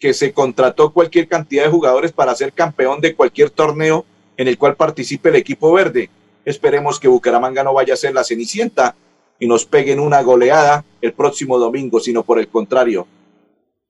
que 0.00 0.12
se 0.14 0.32
contrató 0.32 0.92
cualquier 0.92 1.28
cantidad 1.28 1.62
de 1.62 1.70
jugadores 1.70 2.10
para 2.10 2.34
ser 2.34 2.52
campeón 2.52 3.00
de 3.00 3.14
cualquier 3.14 3.50
torneo 3.50 4.04
en 4.36 4.48
el 4.48 4.58
cual 4.58 4.74
participe 4.74 5.28
el 5.28 5.36
equipo 5.36 5.72
verde. 5.72 6.10
Esperemos 6.44 7.00
que 7.00 7.08
Bucaramanga 7.08 7.64
no 7.64 7.74
vaya 7.74 7.94
a 7.94 7.98
ser 7.98 8.14
la 8.14 8.24
cenicienta 8.24 8.96
y 9.38 9.46
nos 9.46 9.64
peguen 9.64 10.00
una 10.00 10.22
goleada 10.22 10.84
el 11.00 11.12
próximo 11.12 11.58
domingo, 11.58 12.00
sino 12.00 12.22
por 12.22 12.38
el 12.38 12.48
contrario, 12.48 13.06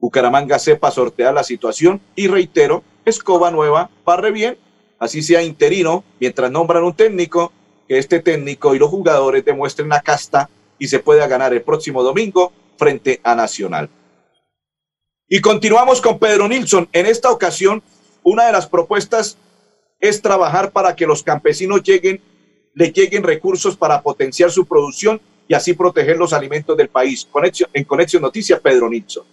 Bucaramanga 0.05 0.59
sepa 0.59 0.91
sortear 0.91 1.33
la 1.33 1.45
situación 1.45 1.99
y 2.15 2.27
reitero, 2.27 2.83
escoba 3.07 3.51
nueva, 3.51 3.89
barre 4.05 4.33
bien, 4.33 4.59
así 4.99 5.23
sea 5.23 5.43
interino, 5.43 6.05
mientras 6.21 6.51
nombran 6.51 6.85
un 6.85 6.95
técnico, 6.95 7.53
que 7.89 7.97
este 7.97 8.21
técnico 8.21 8.75
y 8.75 8.79
los 8.79 8.91
jugadores 8.91 9.47
demuestren 9.47 9.89
la 9.89 10.03
casta 10.03 10.51
y 10.79 10.89
se 10.89 10.99
pueda 10.99 11.27
ganar 11.27 11.55
el 11.55 11.63
próximo 11.63 12.03
domingo 12.03 12.53
frente 12.77 13.21
a 13.23 13.35
Nacional. 13.35 13.89
Y 15.27 15.41
continuamos 15.41 16.03
con 16.03 16.19
Pedro 16.19 16.49
Nilsson. 16.49 16.87
En 16.93 17.07
esta 17.07 17.31
ocasión, 17.31 17.83
una 18.23 18.45
de 18.45 18.53
las 18.53 18.67
propuestas 18.67 19.39
es 20.01 20.21
trabajar 20.21 20.71
para 20.71 20.95
que 20.95 21.07
los 21.07 21.23
campesinos 21.23 21.83
lleguen, 21.83 22.21
le 22.75 22.91
lleguen 22.91 23.23
recursos 23.23 23.77
para 23.77 24.03
potenciar 24.03 24.51
su 24.51 24.67
producción 24.67 25.21
y 25.49 25.55
así 25.55 25.75
proteger 25.75 26.17
los 26.17 26.33
alimentos 26.33 26.77
del 26.77 26.89
país. 26.89 27.27
En 27.73 27.85
Conexión 27.85 28.23
Noticias, 28.23 28.61
Pedro 28.61 28.89
Nilsson. 28.89 29.25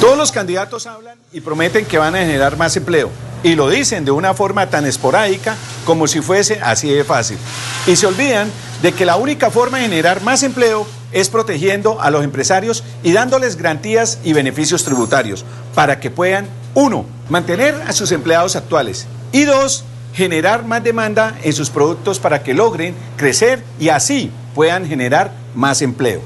Todos 0.00 0.16
los 0.16 0.32
candidatos 0.32 0.86
hablan 0.86 1.18
y 1.32 1.40
prometen 1.40 1.84
que 1.84 1.98
van 1.98 2.14
a 2.14 2.20
generar 2.20 2.56
más 2.56 2.76
empleo. 2.76 3.10
Y 3.42 3.54
lo 3.54 3.68
dicen 3.68 4.04
de 4.04 4.10
una 4.10 4.34
forma 4.34 4.68
tan 4.68 4.86
esporádica 4.86 5.56
como 5.84 6.06
si 6.06 6.20
fuese 6.20 6.60
así 6.60 6.88
de 6.88 7.04
fácil. 7.04 7.38
Y 7.86 7.96
se 7.96 8.06
olvidan 8.06 8.50
de 8.82 8.92
que 8.92 9.04
la 9.04 9.16
única 9.16 9.50
forma 9.50 9.78
de 9.78 9.84
generar 9.84 10.22
más 10.22 10.42
empleo 10.42 10.86
es 11.12 11.28
protegiendo 11.28 12.00
a 12.00 12.10
los 12.10 12.24
empresarios 12.24 12.84
y 13.02 13.12
dándoles 13.12 13.56
garantías 13.56 14.18
y 14.24 14.32
beneficios 14.32 14.84
tributarios 14.84 15.44
para 15.74 16.00
que 16.00 16.10
puedan, 16.10 16.48
uno, 16.74 17.06
mantener 17.28 17.74
a 17.86 17.92
sus 17.92 18.12
empleados 18.12 18.56
actuales 18.56 19.06
y 19.32 19.44
dos, 19.44 19.84
generar 20.12 20.64
más 20.64 20.82
demanda 20.82 21.38
en 21.42 21.52
sus 21.52 21.70
productos 21.70 22.18
para 22.18 22.42
que 22.42 22.54
logren 22.54 22.94
crecer 23.16 23.62
y 23.78 23.88
así 23.88 24.30
puedan 24.54 24.86
generar 24.86 25.32
más 25.54 25.82
empleo. 25.82 26.20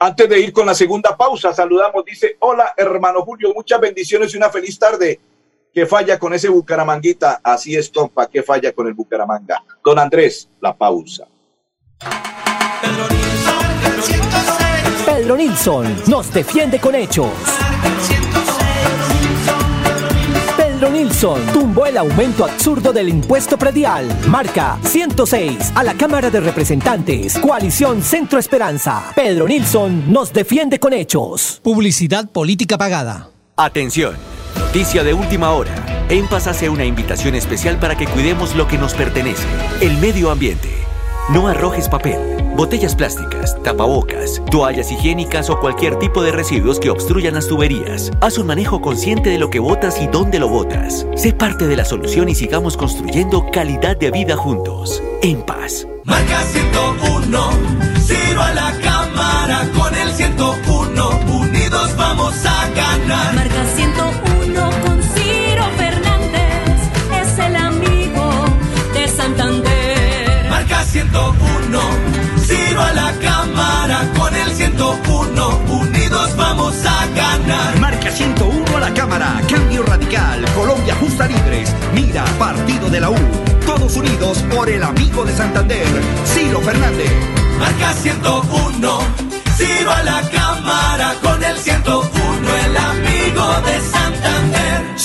Antes 0.00 0.28
de 0.28 0.40
ir 0.40 0.52
con 0.52 0.64
la 0.64 0.74
segunda 0.74 1.16
pausa, 1.16 1.52
saludamos, 1.52 2.04
dice, 2.04 2.36
hola 2.38 2.72
hermano 2.76 3.22
Julio, 3.22 3.52
muchas 3.54 3.80
bendiciones 3.80 4.32
y 4.32 4.36
una 4.36 4.48
feliz 4.48 4.78
tarde. 4.78 5.20
Que 5.74 5.86
falla 5.86 6.18
con 6.18 6.32
ese 6.32 6.48
Bucaramanguita? 6.48 7.40
Así 7.42 7.76
es, 7.76 7.90
compa, 7.90 8.26
que 8.28 8.42
falla 8.42 8.72
con 8.72 8.86
el 8.86 8.94
Bucaramanga. 8.94 9.62
Don 9.84 9.98
Andrés, 9.98 10.48
la 10.60 10.76
pausa. 10.76 11.26
Pedro 15.04 15.36
Nilsson 15.36 16.02
nos 16.06 16.32
defiende 16.32 16.78
con 16.78 16.94
hechos. 16.94 17.67
Pedro 20.56 20.90
Nilsson 20.90 21.40
tumbó 21.52 21.86
el 21.86 21.96
aumento 21.96 22.44
absurdo 22.44 22.92
del 22.92 23.08
impuesto 23.08 23.58
predial. 23.58 24.06
Marca 24.28 24.78
106 24.84 25.72
a 25.74 25.82
la 25.82 25.94
Cámara 25.94 26.30
de 26.30 26.38
Representantes. 26.38 27.36
Coalición 27.38 28.00
Centro 28.00 28.38
Esperanza. 28.38 29.10
Pedro 29.16 29.48
Nilsson 29.48 30.12
nos 30.12 30.32
defiende 30.32 30.78
con 30.78 30.92
hechos. 30.92 31.60
Publicidad 31.64 32.30
política 32.30 32.78
pagada. 32.78 33.30
Atención, 33.56 34.14
noticia 34.56 35.02
de 35.02 35.14
última 35.14 35.50
hora. 35.50 36.06
En 36.08 36.28
Paz 36.28 36.46
hace 36.46 36.68
una 36.68 36.84
invitación 36.84 37.34
especial 37.34 37.80
para 37.80 37.96
que 37.96 38.06
cuidemos 38.06 38.54
lo 38.54 38.68
que 38.68 38.78
nos 38.78 38.94
pertenece, 38.94 39.42
el 39.80 39.98
medio 39.98 40.30
ambiente. 40.30 40.87
No 41.30 41.46
arrojes 41.46 41.90
papel, 41.90 42.18
botellas 42.56 42.94
plásticas, 42.94 43.54
tapabocas, 43.62 44.40
toallas 44.50 44.90
higiénicas 44.90 45.50
o 45.50 45.60
cualquier 45.60 45.96
tipo 45.98 46.22
de 46.22 46.32
residuos 46.32 46.80
que 46.80 46.88
obstruyan 46.88 47.34
las 47.34 47.46
tuberías. 47.48 48.10
Haz 48.22 48.38
un 48.38 48.46
manejo 48.46 48.80
consciente 48.80 49.28
de 49.28 49.38
lo 49.38 49.50
que 49.50 49.58
botas 49.58 50.00
y 50.00 50.06
dónde 50.06 50.38
lo 50.38 50.48
botas. 50.48 51.06
Sé 51.16 51.34
parte 51.34 51.66
de 51.66 51.76
la 51.76 51.84
solución 51.84 52.30
y 52.30 52.34
sigamos 52.34 52.78
construyendo 52.78 53.50
calidad 53.50 53.98
de 53.98 54.10
vida 54.10 54.36
juntos. 54.36 55.02
En 55.20 55.42
paz. 55.42 55.86
Marca 56.04 56.40
101, 56.44 57.50
Ciro 58.06 58.40
a 58.40 58.54
la 58.54 58.72
cámara 58.80 59.68
con 59.76 59.94
el 59.94 60.10
101, 60.10 61.10
unidos 61.30 61.94
vamos 61.98 62.34
a 62.46 62.70
ganar. 62.70 63.34
Marca 63.34 63.64
101 63.76 64.07
101, 71.10 71.80
Ciro 72.46 72.82
a 72.82 72.92
la 72.92 73.12
cámara 73.20 74.08
con 74.16 74.34
el 74.34 74.50
101, 74.50 75.60
unidos 75.70 76.36
vamos 76.36 76.74
a 76.84 77.06
ganar. 77.14 77.80
Marca 77.80 78.10
101 78.10 78.76
a 78.76 78.80
la 78.80 78.92
cámara, 78.92 79.40
cambio 79.48 79.82
radical, 79.84 80.44
Colombia 80.54 80.94
justa 81.00 81.26
libres, 81.26 81.74
mira, 81.94 82.24
partido 82.38 82.90
de 82.90 83.00
la 83.00 83.10
U, 83.10 83.16
todos 83.64 83.96
unidos 83.96 84.44
por 84.54 84.68
el 84.68 84.82
amigo 84.82 85.24
de 85.24 85.34
Santander, 85.34 85.86
Ciro 86.24 86.60
Fernández. 86.60 87.12
Marca 87.58 87.92
101, 87.94 88.98
Ciro 89.56 89.90
a 89.90 90.02
la 90.02 90.20
cámara 90.30 91.14
con 91.22 91.42
el 91.42 91.56
101, 91.56 91.97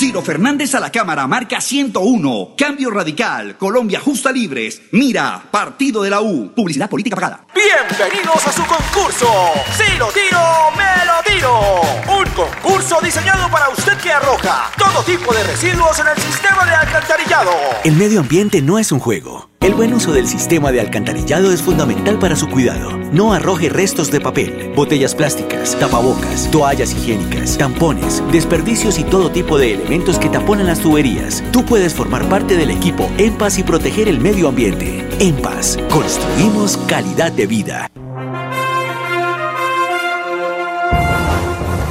Ciro 0.04 0.20
Fernández 0.20 0.74
a 0.74 0.80
la 0.80 0.92
cámara, 0.92 1.26
marca 1.26 1.62
101, 1.62 2.50
cambio 2.58 2.90
radical, 2.90 3.56
Colombia 3.56 3.98
justa 4.00 4.30
libres, 4.30 4.82
mira, 4.92 5.42
partido 5.50 6.02
de 6.02 6.10
la 6.10 6.20
U, 6.20 6.52
publicidad 6.54 6.90
política 6.90 7.16
pagada. 7.16 7.46
Bienvenidos 7.54 8.46
a 8.46 8.52
su 8.52 8.62
concurso. 8.66 9.26
Si 9.74 9.96
lo 9.96 10.08
tiro, 10.08 10.38
me 10.76 11.06
lo 11.06 11.22
tiro. 11.24 11.80
Un 12.20 12.28
concurso 12.34 13.00
diseñado 13.00 13.50
para 13.50 13.70
usted 13.70 13.96
que 13.96 14.12
arroja 14.12 14.70
todo 14.76 15.02
tipo 15.04 15.32
de 15.32 15.42
residuos 15.42 15.98
en 15.98 16.08
el 16.08 16.18
sistema 16.18 16.66
de 16.66 16.74
alcantarillado. 16.74 17.52
El 17.82 17.94
medio 17.94 18.20
ambiente 18.20 18.60
no 18.60 18.78
es 18.78 18.92
un 18.92 19.00
juego. 19.00 19.53
El 19.64 19.72
buen 19.72 19.94
uso 19.94 20.12
del 20.12 20.28
sistema 20.28 20.72
de 20.72 20.80
alcantarillado 20.82 21.50
es 21.50 21.62
fundamental 21.62 22.18
para 22.18 22.36
su 22.36 22.50
cuidado. 22.50 22.98
No 23.12 23.32
arroje 23.32 23.70
restos 23.70 24.10
de 24.10 24.20
papel, 24.20 24.70
botellas 24.76 25.14
plásticas, 25.14 25.74
tapabocas, 25.80 26.50
toallas 26.50 26.92
higiénicas, 26.92 27.56
tampones, 27.56 28.22
desperdicios 28.30 28.98
y 28.98 29.04
todo 29.04 29.30
tipo 29.30 29.56
de 29.56 29.72
elementos 29.72 30.18
que 30.18 30.28
taponan 30.28 30.66
las 30.66 30.80
tuberías. 30.80 31.42
Tú 31.50 31.64
puedes 31.64 31.94
formar 31.94 32.28
parte 32.28 32.58
del 32.58 32.70
equipo 32.70 33.10
En 33.16 33.38
Paz 33.38 33.56
y 33.56 33.62
proteger 33.62 34.06
el 34.06 34.20
medio 34.20 34.48
ambiente. 34.48 35.08
En 35.18 35.34
Paz, 35.36 35.78
construimos 35.90 36.76
calidad 36.86 37.32
de 37.32 37.46
vida. 37.46 37.90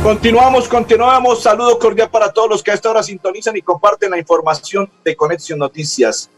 Continuamos, 0.04 0.68
continuamos. 0.68 1.42
Saludo 1.42 1.80
cordial 1.80 2.12
para 2.12 2.32
todos 2.32 2.52
los 2.52 2.62
que 2.62 2.70
a 2.70 2.76
esta 2.76 2.92
hora 2.92 3.02
sintonizan 3.02 3.58
y 3.58 3.64
comparten 3.64 4.12
la 4.12 4.20
información 4.20 4.92
de 5.04 5.16
Conexión 5.16 5.58
Noticias. 5.58 6.30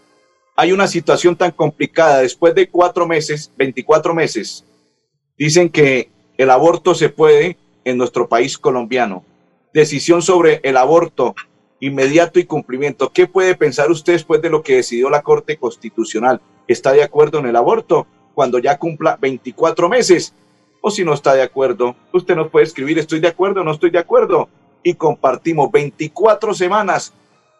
Hay 0.57 0.71
una 0.71 0.87
situación 0.87 1.35
tan 1.35 1.51
complicada. 1.51 2.19
Después 2.19 2.55
de 2.55 2.69
cuatro 2.69 3.05
meses, 3.05 3.51
24 3.57 4.15
meses, 4.15 4.63
dicen 5.37 5.69
que 5.69 6.09
el 6.37 6.49
aborto 6.49 6.95
se 6.95 7.09
puede 7.09 7.57
en 7.83 7.97
nuestro 7.97 8.29
país 8.29 8.57
colombiano. 8.57 9.25
Decisión 9.73 10.21
sobre 10.21 10.61
el 10.63 10.77
aborto 10.77 11.35
inmediato 11.81 12.39
y 12.39 12.45
cumplimiento. 12.45 13.11
¿Qué 13.11 13.27
puede 13.27 13.55
pensar 13.55 13.91
usted 13.91 14.13
después 14.13 14.41
de 14.41 14.49
lo 14.49 14.63
que 14.63 14.77
decidió 14.77 15.09
la 15.09 15.21
Corte 15.21 15.57
Constitucional? 15.57 16.39
¿Está 16.69 16.93
de 16.93 17.03
acuerdo 17.03 17.39
en 17.39 17.47
el 17.47 17.55
aborto 17.57 18.07
cuando 18.33 18.57
ya 18.59 18.79
cumpla 18.79 19.17
24 19.21 19.89
meses? 19.89 20.33
O 20.79 20.89
si 20.89 21.03
no 21.03 21.13
está 21.13 21.33
de 21.33 21.41
acuerdo, 21.41 21.97
usted 22.13 22.35
nos 22.35 22.49
puede 22.49 22.65
escribir, 22.65 22.97
estoy 22.97 23.19
de 23.19 23.27
acuerdo, 23.27 23.63
no 23.63 23.71
estoy 23.71 23.89
de 23.89 23.99
acuerdo. 23.99 24.47
Y 24.83 24.93
compartimos 24.93 25.69
24 25.69 26.53
semanas 26.53 27.13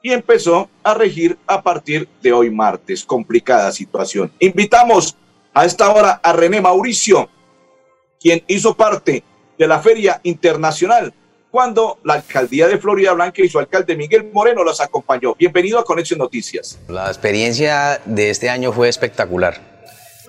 y 0.06 0.13
empezó 0.13 0.70
a 0.84 0.94
regir 0.94 1.36
a 1.48 1.63
partir 1.63 2.08
de 2.22 2.32
hoy 2.32 2.52
martes. 2.52 3.04
Complicada 3.04 3.72
situación. 3.72 4.32
Invitamos 4.38 5.18
a 5.52 5.65
esta 5.65 5.91
hora 5.91 6.20
a 6.22 6.32
René 6.32 6.62
Mauricio, 6.62 7.28
quien 8.20 8.44
hizo 8.46 8.78
parte 8.78 9.24
de 9.58 9.68
la 9.68 9.80
Feria 9.80 10.20
Internacional 10.22 11.12
cuando 11.50 11.98
la 12.04 12.13
alcaldía 12.13 12.68
de 12.68 12.78
Florida 12.78 13.13
Blanca 13.13 13.41
y 13.41 13.50
su 13.50 13.58
alcalde 13.58 13.96
Miguel 13.96 14.30
Moreno 14.32 14.63
los 14.63 14.80
acompañó. 14.80 15.34
Bienvenido 15.39 15.80
a 15.80 15.84
Conexión 15.84 16.20
Noticias. 16.20 16.78
La 16.88 17.08
experiencia 17.08 18.00
de 18.06 18.30
este 18.30 18.52
año 18.52 18.72
fue 18.72 18.89
espectacular. 18.89 19.60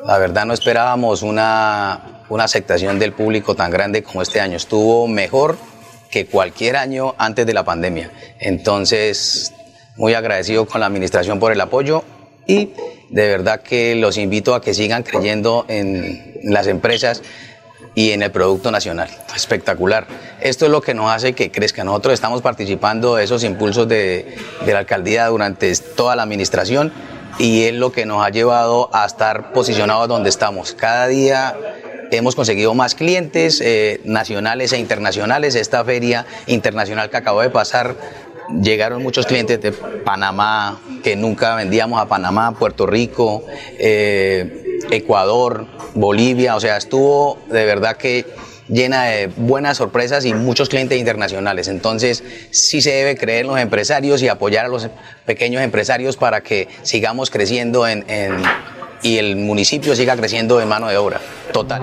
La 0.07 0.17
verdad 0.17 0.47
no 0.47 0.55
esperábamos 0.55 1.21
una, 1.21 2.25
una 2.31 2.45
aceptación 2.45 2.99
del 2.99 3.13
público 3.13 3.55
tan 3.55 3.71
grande 3.71 4.03
como 4.03 4.23
este 4.23 4.41
año. 4.41 4.57
Estuvo 4.57 5.07
mejor 5.07 5.59
que 6.11 6.25
cualquier 6.25 6.77
año 6.77 7.15
antes 7.19 7.45
de 7.45 7.53
la 7.53 7.63
pandemia. 7.63 8.11
Entonces, 8.41 9.53
muy 9.97 10.15
agradecido 10.15 10.67
con 10.67 10.81
la 10.81 10.87
administración 10.87 11.39
por 11.39 11.53
el 11.53 11.61
apoyo 11.61 12.05
y 12.47 12.71
de 13.09 13.29
verdad 13.29 13.63
que 13.63 13.95
los 13.97 14.17
invito 14.17 14.55
a 14.55 14.61
que 14.61 14.75
sigan 14.75 15.03
creyendo 15.03 15.65
en 15.69 16.35
las 16.45 16.67
empresas 16.67 17.23
y 17.97 18.13
en 18.13 18.23
el 18.23 18.31
producto 18.31 18.71
nacional. 18.71 19.09
Espectacular. 19.35 20.07
Esto 20.41 20.67
es 20.67 20.71
lo 20.71 20.83
que 20.83 20.93
nos 20.93 21.11
hace 21.11 21.33
que 21.33 21.51
crezca. 21.51 21.83
Nosotros 21.83 22.15
estamos 22.15 22.43
participando 22.43 23.17
de 23.17 23.25
esos 23.25 23.43
impulsos 23.43 23.89
de, 23.89 24.37
la 24.67 24.79
alcaldía 24.79 25.27
durante 25.27 25.75
toda 25.97 26.15
la 26.15 26.23
administración 26.23 26.93
y 27.39 27.65
es 27.65 27.75
lo 27.75 27.93
que 27.93 28.05
nos 28.05 28.25
ha 28.25 28.29
llevado 28.29 28.91
a 28.93 29.07
estar 29.07 29.53
posicionados 29.53 30.09
donde 30.09 30.29
estamos. 30.29 30.75
Cada 30.75 31.07
día 31.07 31.57
hemos 32.11 32.35
conseguido 32.35 32.75
más 32.75 32.95
clientes 32.95 33.63
eh, 33.63 34.01
nacionales 34.05 34.75
e 34.75 34.79
internacionales. 34.79 35.55
Esta 35.55 35.83
feria 35.83 36.27
internacional 36.47 37.09
que 37.09 37.17
acabó 37.17 37.41
de 37.41 37.51
pasar 37.51 37.97
llegaron 38.63 39.03
muchos 39.03 39.27
clientes 39.27 39.61
de 39.61 39.73
Panamá 39.73 40.81
que 41.03 41.17
nunca 41.17 41.55
vendíamos 41.55 42.01
a 42.01 42.07
Panamá, 42.07 42.53
Puerto 42.59 42.87
Rico, 42.87 43.45
eh, 43.79 44.79
Ecuador, 44.91 45.67
Bolivia, 45.95 46.57
o 46.57 46.61
sea, 46.61 46.77
estuvo 46.77 47.39
de 47.49 47.65
verdad 47.65 47.97
que 47.97 48.27
llena 48.69 49.05
de 49.05 49.29
buenas 49.29 49.77
sorpresas 49.77 50.25
y 50.25 50.35
muchos 50.35 50.69
clientes 50.69 50.99
internacionales. 50.99 51.69
Entonces, 51.69 52.25
sí 52.51 52.81
se 52.81 52.91
debe 52.91 53.17
creer 53.17 53.43
en 53.43 53.49
los 53.49 53.61
empresarios 53.61 54.23
y 54.23 54.29
apoyar 54.29 54.67
a 54.67 54.69
los 54.69 54.89
pequeños 55.25 55.63
empresarios 55.63 56.17
para 56.17 56.41
que 56.41 56.69
sigamos 56.83 57.31
creciendo 57.31 57.87
en, 57.87 58.05
y 59.03 59.19
el 59.19 59.37
municipio 59.37 59.95
siga 59.95 60.17
creciendo 60.17 60.61
en 60.61 60.69
mano 60.69 60.89
de 60.89 60.97
obra. 60.97 61.21
Total. 61.53 61.83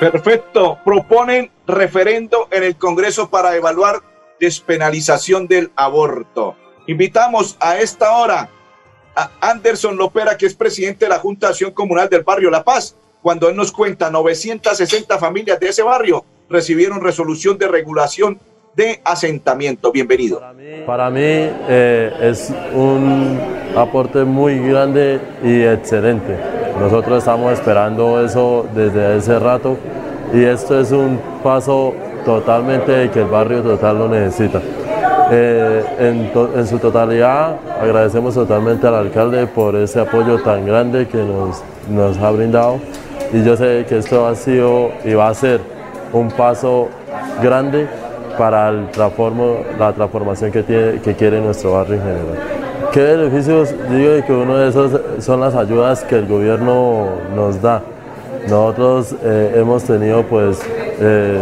Perfecto. 0.00 0.78
Proponen 0.84 1.50
referendo 1.66 2.48
en 2.50 2.62
el 2.62 2.76
Congreso 2.76 3.30
para 3.30 3.54
evaluar 3.56 4.00
despenalización 4.40 5.46
del 5.46 5.70
aborto. 5.76 6.56
Invitamos 6.86 7.56
a 7.60 7.78
esta 7.78 8.16
hora 8.16 8.48
a 9.14 9.30
Anderson 9.40 9.96
Lopera, 9.96 10.36
que 10.36 10.46
es 10.46 10.54
presidente 10.54 11.04
de 11.04 11.10
la 11.10 11.18
Junta 11.18 11.46
de 11.48 11.52
Acción 11.52 11.72
Comunal 11.72 12.08
del 12.08 12.22
barrio 12.22 12.50
La 12.50 12.62
Paz, 12.62 12.94
cuando 13.20 13.48
él 13.48 13.56
nos 13.56 13.72
cuenta 13.72 14.10
960 14.10 15.18
familias 15.18 15.58
de 15.58 15.68
ese 15.68 15.82
barrio 15.82 16.24
recibieron 16.48 17.00
resolución 17.00 17.58
de 17.58 17.68
regulación 17.68 18.38
de 18.74 19.00
asentamiento. 19.04 19.90
Bienvenido. 19.90 20.40
Para 20.86 21.10
mí 21.10 21.20
eh, 21.20 22.12
es 22.22 22.52
un 22.74 23.38
aporte 23.76 24.24
muy 24.24 24.58
grande 24.60 25.20
y 25.42 25.62
excelente. 25.62 26.36
Nosotros 26.78 27.18
estamos 27.18 27.52
esperando 27.52 28.24
eso 28.24 28.66
desde 28.74 29.18
ese 29.18 29.38
rato 29.38 29.76
y 30.32 30.44
esto 30.44 30.80
es 30.80 30.92
un 30.92 31.20
paso 31.42 31.92
totalmente 32.24 32.92
de 32.92 33.10
que 33.10 33.20
el 33.20 33.26
barrio 33.28 33.62
total 33.62 33.98
lo 33.98 34.08
necesita. 34.08 34.60
Eh, 35.30 35.84
en, 35.98 36.32
to- 36.32 36.50
en 36.56 36.66
su 36.66 36.78
totalidad 36.78 37.56
agradecemos 37.82 38.34
totalmente 38.34 38.86
al 38.86 38.94
alcalde 38.94 39.46
por 39.46 39.76
ese 39.76 40.00
apoyo 40.00 40.38
tan 40.42 40.64
grande 40.64 41.06
que 41.06 41.18
nos, 41.18 41.62
nos 41.90 42.16
ha 42.18 42.30
brindado 42.30 42.78
y 43.32 43.44
yo 43.44 43.54
sé 43.54 43.84
que 43.86 43.98
esto 43.98 44.26
ha 44.26 44.34
sido 44.34 44.90
y 45.04 45.12
va 45.12 45.28
a 45.28 45.34
ser 45.34 45.60
un 46.14 46.30
paso 46.30 46.88
grande 47.42 47.86
para 48.38 48.70
el 48.70 48.90
transformo- 48.90 49.58
la 49.78 49.92
transformación 49.92 50.50
que, 50.50 50.62
tiene, 50.62 51.00
que 51.02 51.14
quiere 51.14 51.40
nuestro 51.42 51.72
barrio 51.72 51.96
en 51.96 52.00
general. 52.00 52.24
¿Qué 52.92 53.02
beneficios? 53.02 53.74
Digo 53.90 54.26
que 54.26 54.32
uno 54.32 54.56
de 54.56 54.68
esos 54.70 54.98
son 55.18 55.40
las 55.40 55.54
ayudas 55.54 56.04
que 56.04 56.16
el 56.16 56.26
gobierno 56.26 57.06
nos 57.36 57.60
da. 57.60 57.82
Nosotros 58.48 59.14
eh, 59.22 59.56
hemos 59.56 59.82
tenido 59.84 60.22
pues 60.22 60.58
eh, 61.00 61.38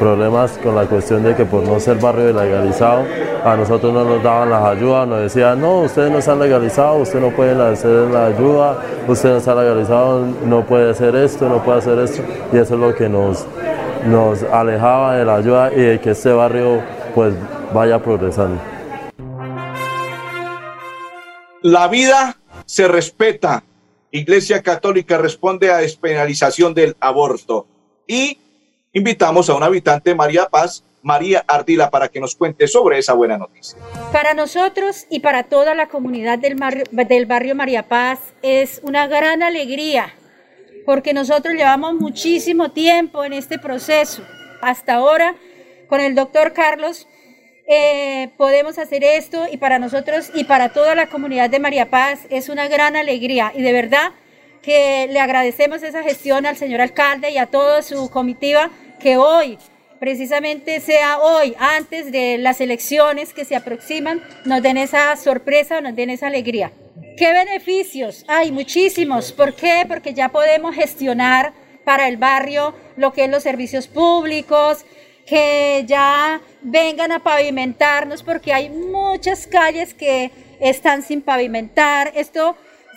problemas 0.00 0.52
con 0.62 0.74
la 0.74 0.86
cuestión 0.86 1.22
de 1.22 1.36
que 1.36 1.44
por 1.44 1.62
no 1.62 1.78
ser 1.78 1.98
barrio 1.98 2.32
legalizado, 2.32 3.04
a 3.44 3.54
nosotros 3.54 3.92
no 3.92 4.02
nos 4.02 4.22
daban 4.22 4.48
las 4.48 4.64
ayudas, 4.64 5.06
nos 5.06 5.20
decían, 5.20 5.60
no, 5.60 5.82
ustedes 5.82 6.10
no 6.10 6.18
están 6.18 6.38
legalizados, 6.38 7.02
usted 7.02 7.20
no 7.20 7.30
puede 7.30 7.52
hacer 7.62 8.08
la 8.10 8.26
ayuda, 8.26 8.82
usted 9.06 9.28
no 9.28 9.36
está 9.36 9.54
legalizado, 9.54 10.26
no 10.46 10.64
puede 10.64 10.90
hacer 10.90 11.14
esto, 11.14 11.50
no 11.50 11.62
puede 11.62 11.80
hacer 11.80 11.98
esto, 11.98 12.22
y 12.50 12.56
eso 12.56 12.74
es 12.74 12.80
lo 12.80 12.94
que 12.94 13.10
nos, 13.10 13.46
nos 14.06 14.42
alejaba 14.44 15.16
de 15.16 15.24
la 15.26 15.34
ayuda 15.36 15.70
y 15.70 15.80
de 15.80 16.00
que 16.00 16.12
este 16.12 16.32
barrio 16.32 16.82
pues 17.14 17.34
vaya 17.74 18.02
progresando. 18.02 18.58
La 21.62 21.88
vida 21.88 22.38
se 22.64 22.88
respeta. 22.88 23.62
Iglesia 24.12 24.62
Católica 24.62 25.18
responde 25.18 25.70
a 25.70 25.76
despenalización 25.76 26.72
del 26.72 26.96
aborto. 27.00 27.66
Y 28.06 28.38
invitamos 28.92 29.48
a 29.48 29.54
un 29.54 29.62
habitante 29.62 30.14
María 30.14 30.46
Paz, 30.46 30.84
María 31.02 31.44
Ardila, 31.46 31.90
para 31.90 32.08
que 32.08 32.20
nos 32.20 32.34
cuente 32.34 32.66
sobre 32.66 32.98
esa 32.98 33.14
buena 33.14 33.38
noticia. 33.38 33.78
Para 34.12 34.34
nosotros 34.34 35.06
y 35.08 35.20
para 35.20 35.44
toda 35.44 35.74
la 35.74 35.88
comunidad 35.88 36.38
del 36.38 36.56
barrio, 36.56 36.84
del 36.90 37.26
barrio 37.26 37.54
María 37.54 37.88
Paz 37.88 38.18
es 38.42 38.80
una 38.82 39.06
gran 39.06 39.42
alegría 39.42 40.14
porque 40.84 41.14
nosotros 41.14 41.54
llevamos 41.54 41.94
muchísimo 41.94 42.72
tiempo 42.72 43.24
en 43.24 43.32
este 43.32 43.58
proceso. 43.58 44.22
Hasta 44.60 44.94
ahora, 44.94 45.36
con 45.88 46.00
el 46.00 46.14
doctor 46.14 46.52
Carlos, 46.52 47.06
eh, 47.68 48.30
podemos 48.36 48.78
hacer 48.78 49.04
esto 49.04 49.46
y 49.50 49.56
para 49.56 49.78
nosotros 49.78 50.30
y 50.34 50.44
para 50.44 50.70
toda 50.70 50.94
la 50.94 51.06
comunidad 51.06 51.48
de 51.48 51.60
María 51.60 51.90
Paz 51.90 52.26
es 52.28 52.48
una 52.48 52.66
gran 52.66 52.96
alegría 52.96 53.52
y 53.54 53.62
de 53.62 53.72
verdad 53.72 54.12
que 54.62 55.06
le 55.10 55.20
agradecemos 55.20 55.82
esa 55.82 56.02
gestión 56.02 56.44
al 56.44 56.56
señor 56.56 56.80
alcalde 56.80 57.30
y 57.30 57.38
a 57.38 57.46
toda 57.46 57.82
su 57.82 58.10
comitiva 58.10 58.70
que 59.00 59.16
hoy 59.16 59.58
precisamente 59.98 60.80
sea 60.80 61.18
hoy, 61.18 61.54
antes 61.58 62.10
de 62.10 62.38
las 62.38 62.60
elecciones 62.60 63.34
que 63.34 63.44
se 63.44 63.56
aproximan, 63.56 64.22
nos 64.44 64.62
den 64.62 64.76
esa 64.76 65.14
sorpresa, 65.16 65.80
nos 65.80 65.94
den 65.96 66.10
esa 66.10 66.28
alegría. 66.28 66.72
¿Qué 67.16 67.32
beneficios? 67.34 68.24
Hay 68.28 68.50
muchísimos. 68.50 69.32
¿Por 69.32 69.54
qué? 69.54 69.84
Porque 69.86 70.14
ya 70.14 70.30
podemos 70.30 70.74
gestionar 70.74 71.52
para 71.84 72.08
el 72.08 72.16
barrio 72.16 72.74
lo 72.96 73.12
que 73.12 73.24
es 73.24 73.30
los 73.30 73.42
servicios 73.42 73.88
públicos, 73.88 74.86
que 75.26 75.84
ya 75.86 76.40
vengan 76.62 77.12
a 77.12 77.22
pavimentarnos, 77.22 78.22
porque 78.22 78.54
hay 78.54 78.70
muchas 78.70 79.46
calles 79.46 79.92
que 79.92 80.30
están 80.60 81.02
sin 81.02 81.20
pavimentar. 81.20 82.12
Esto 82.14 82.56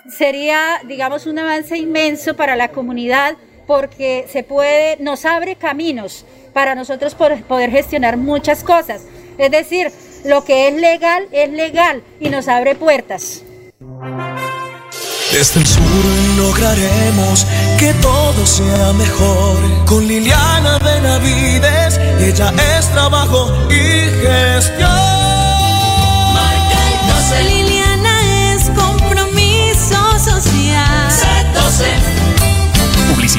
sería, 0.09 0.81
digamos, 0.87 1.25
un 1.25 1.39
avance 1.39 1.77
inmenso 1.77 2.35
para 2.35 2.55
la 2.55 2.69
comunidad 2.69 3.35
porque 3.67 4.27
se 4.31 4.43
puede, 4.43 4.97
nos 4.99 5.25
abre 5.25 5.55
caminos 5.55 6.25
para 6.53 6.75
nosotros 6.75 7.15
por- 7.15 7.41
poder 7.43 7.71
gestionar 7.71 8.17
muchas 8.17 8.63
cosas. 8.63 9.01
Es 9.37 9.49
decir, 9.51 9.91
lo 10.25 10.43
que 10.45 10.67
es 10.67 10.75
legal 10.75 11.27
es 11.31 11.49
legal 11.49 12.03
y 12.19 12.29
nos 12.29 12.47
abre 12.47 12.75
puertas. 12.75 13.41
Desde 15.31 15.61
el 15.61 15.65
sur 15.67 15.81
lograremos 16.37 17.45
que 17.79 17.91
todo 17.95 18.45
sea 18.45 18.93
mejor. 18.93 19.57
Con 19.85 20.07
Liliana 20.07 20.77
Benavides, 20.77 21.97
ella 22.19 22.53
es 22.77 22.87
trabajo 22.91 23.51
y 23.69 24.09
gestión. 24.21 24.91
Marca 26.33 26.77
el 26.87 26.97
12. 27.15 27.43
Liliana 27.45 28.53
es 28.53 28.69
compromiso 28.79 30.19
social. 30.19 31.11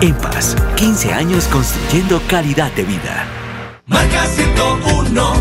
EMPAS, 0.00 0.54
15 0.76 1.12
años 1.12 1.48
construyendo 1.48 2.22
calidad 2.28 2.70
de 2.72 2.84
vida. 2.84 3.26
Marca 3.86 4.26
101, 4.26 5.32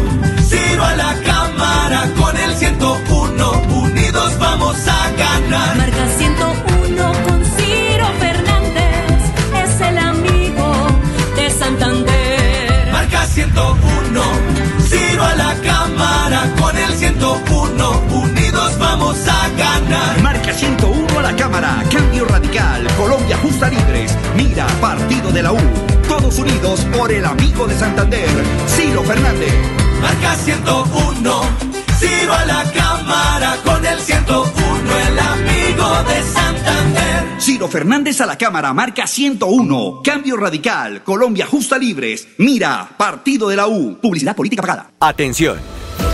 Ciro 0.49 0.83
a 0.83 0.95
la 0.95 1.13
cámara 1.21 2.09
con 2.17 2.35
el 2.35 2.55
101, 2.55 3.51
unidos 3.83 4.39
vamos 4.39 4.75
a 4.87 5.11
ganar. 5.11 5.77
Marca 5.77 6.07
101 6.17 7.11
con 7.27 7.45
Ciro 7.45 8.07
Fernández. 8.19 9.21
Es 9.63 9.81
el 9.81 9.97
amigo 9.99 10.87
de 11.35 11.51
Santander. 11.51 12.91
Marca 12.91 13.25
101, 13.27 14.21
Ciro 14.89 15.23
a 15.23 15.35
la 15.35 15.53
cámara 15.61 16.51
con 16.59 16.75
el 16.75 16.95
101, 16.95 18.01
unidos 18.11 18.79
vamos 18.79 19.17
a 19.27 19.49
ganar. 19.49 20.19
Marca 20.23 20.51
101 20.51 21.06
a 21.06 21.06
la 21.31 21.35
Cámara, 21.35 21.83
Cambio 21.91 22.23
Radical, 22.25 22.87
Colombia 22.95 23.37
Justa 23.37 23.69
Libres, 23.69 24.15
Mira, 24.37 24.65
Partido 24.79 25.29
de 25.29 25.43
la 25.43 25.51
U. 25.51 25.57
Todos 26.07 26.39
unidos 26.39 26.85
por 26.97 27.11
el 27.11 27.25
amigo 27.25 27.67
de 27.67 27.75
Santander, 27.75 28.29
Ciro 28.67 29.03
Fernández. 29.03 29.53
Marca 30.01 30.35
101, 30.35 31.41
Ciro 31.99 32.33
a 32.33 32.45
la 32.45 32.63
cámara 32.71 33.57
con 33.65 33.85
el 33.85 33.99
101, 33.99 34.51
el 35.09 35.19
amigo 35.19 36.03
de 36.03 36.23
Santander. 36.23 37.41
Ciro 37.41 37.67
Fernández 37.67 38.21
a 38.21 38.25
la 38.25 38.37
Cámara, 38.37 38.73
marca 38.73 39.05
101. 39.05 40.01
Cambio 40.03 40.37
Radical, 40.37 41.03
Colombia 41.03 41.45
Justa 41.45 41.77
Libres, 41.77 42.25
Mira, 42.37 42.87
Partido 42.97 43.49
de 43.49 43.57
la 43.57 43.67
U. 43.67 43.97
Publicidad 44.01 44.35
política 44.35 44.61
pagada. 44.61 44.91
Atención, 45.01 45.57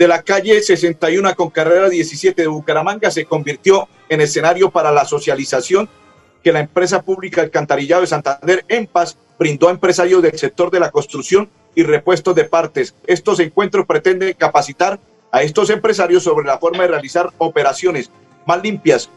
de 0.00 0.08
la 0.08 0.22
calle 0.22 0.62
61 0.62 1.36
con 1.36 1.50
carrera 1.50 1.90
17 1.90 2.40
de 2.40 2.48
Bucaramanga 2.48 3.10
se 3.10 3.26
convirtió 3.26 3.86
en 4.08 4.22
escenario 4.22 4.70
para 4.70 4.90
la 4.90 5.04
socialización 5.04 5.90
que 6.42 6.54
la 6.54 6.60
empresa 6.60 7.02
pública 7.02 7.42
Alcantarillado 7.42 8.00
de 8.00 8.06
Santander, 8.06 8.64
en 8.68 8.86
paz 8.86 9.18
brindó 9.38 9.68
a 9.68 9.72
empresarios 9.72 10.22
del 10.22 10.38
sector 10.38 10.70
de 10.70 10.80
la 10.80 10.90
construcción 10.90 11.50
y 11.74 11.82
repuestos 11.82 12.34
de 12.34 12.44
partes. 12.44 12.94
Estos 13.06 13.40
encuentros 13.40 13.84
pretenden 13.84 14.32
capacitar 14.32 14.98
a 15.32 15.42
estos 15.42 15.68
empresarios 15.68 16.22
sobre 16.22 16.46
la 16.46 16.56
forma 16.56 16.84
de 16.84 16.88
realizar 16.88 17.28
operaciones 17.36 18.10
más 18.46 18.62
limpias, 18.62 19.10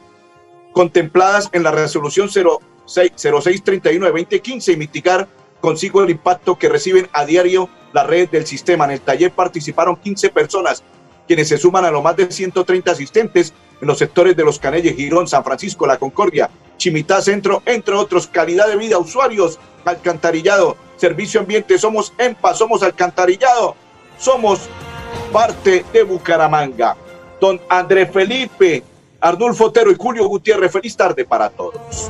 contempladas 0.73 1.49
en 1.53 1.63
la 1.63 1.71
resolución 1.71 2.27
0631 2.29 4.05
de 4.05 4.11
2015 4.11 4.73
y 4.73 4.75
mitigar 4.75 5.29
consigo 5.63 6.03
el 6.03 6.09
impacto 6.09 6.59
que 6.59 6.67
reciben 6.67 7.07
a 7.13 7.23
diario 7.23 7.69
las 7.93 8.05
redes 8.05 8.29
del 8.29 8.45
sistema. 8.45 8.83
En 8.83 8.91
el 8.91 8.99
taller 8.99 9.31
participaron 9.31 9.95
15 9.95 10.29
personas, 10.29 10.83
quienes 11.25 11.47
se 11.47 11.57
suman 11.57 11.85
a 11.85 11.91
los 11.91 12.03
más 12.03 12.17
de 12.17 12.29
130 12.29 12.91
asistentes 12.91 13.53
en 13.79 13.87
los 13.87 13.97
sectores 13.97 14.35
de 14.35 14.43
Los 14.43 14.59
Canelles, 14.59 14.93
Girón, 14.93 15.25
San 15.25 15.41
Francisco, 15.41 15.87
La 15.87 15.95
Concordia, 15.95 16.49
Chimitá 16.75 17.21
Centro, 17.21 17.63
entre 17.65 17.95
otros. 17.95 18.27
Calidad 18.27 18.67
de 18.67 18.75
vida, 18.75 18.97
usuarios, 18.97 19.57
alcantarillado, 19.85 20.75
servicio 20.97 21.39
ambiente. 21.39 21.79
Somos 21.79 22.11
EMPA, 22.17 22.53
somos 22.55 22.83
alcantarillado, 22.83 23.77
somos 24.19 24.67
parte 25.31 25.85
de 25.93 26.03
Bucaramanga. 26.03 26.97
Don 27.39 27.61
André 27.69 28.05
Felipe, 28.05 28.83
Arnulfo 29.21 29.67
Otero 29.67 29.91
y 29.91 29.95
Julio 29.97 30.27
Gutiérrez, 30.27 30.73
feliz 30.73 30.97
tarde 30.97 31.23
para 31.23 31.49
todos. 31.49 32.09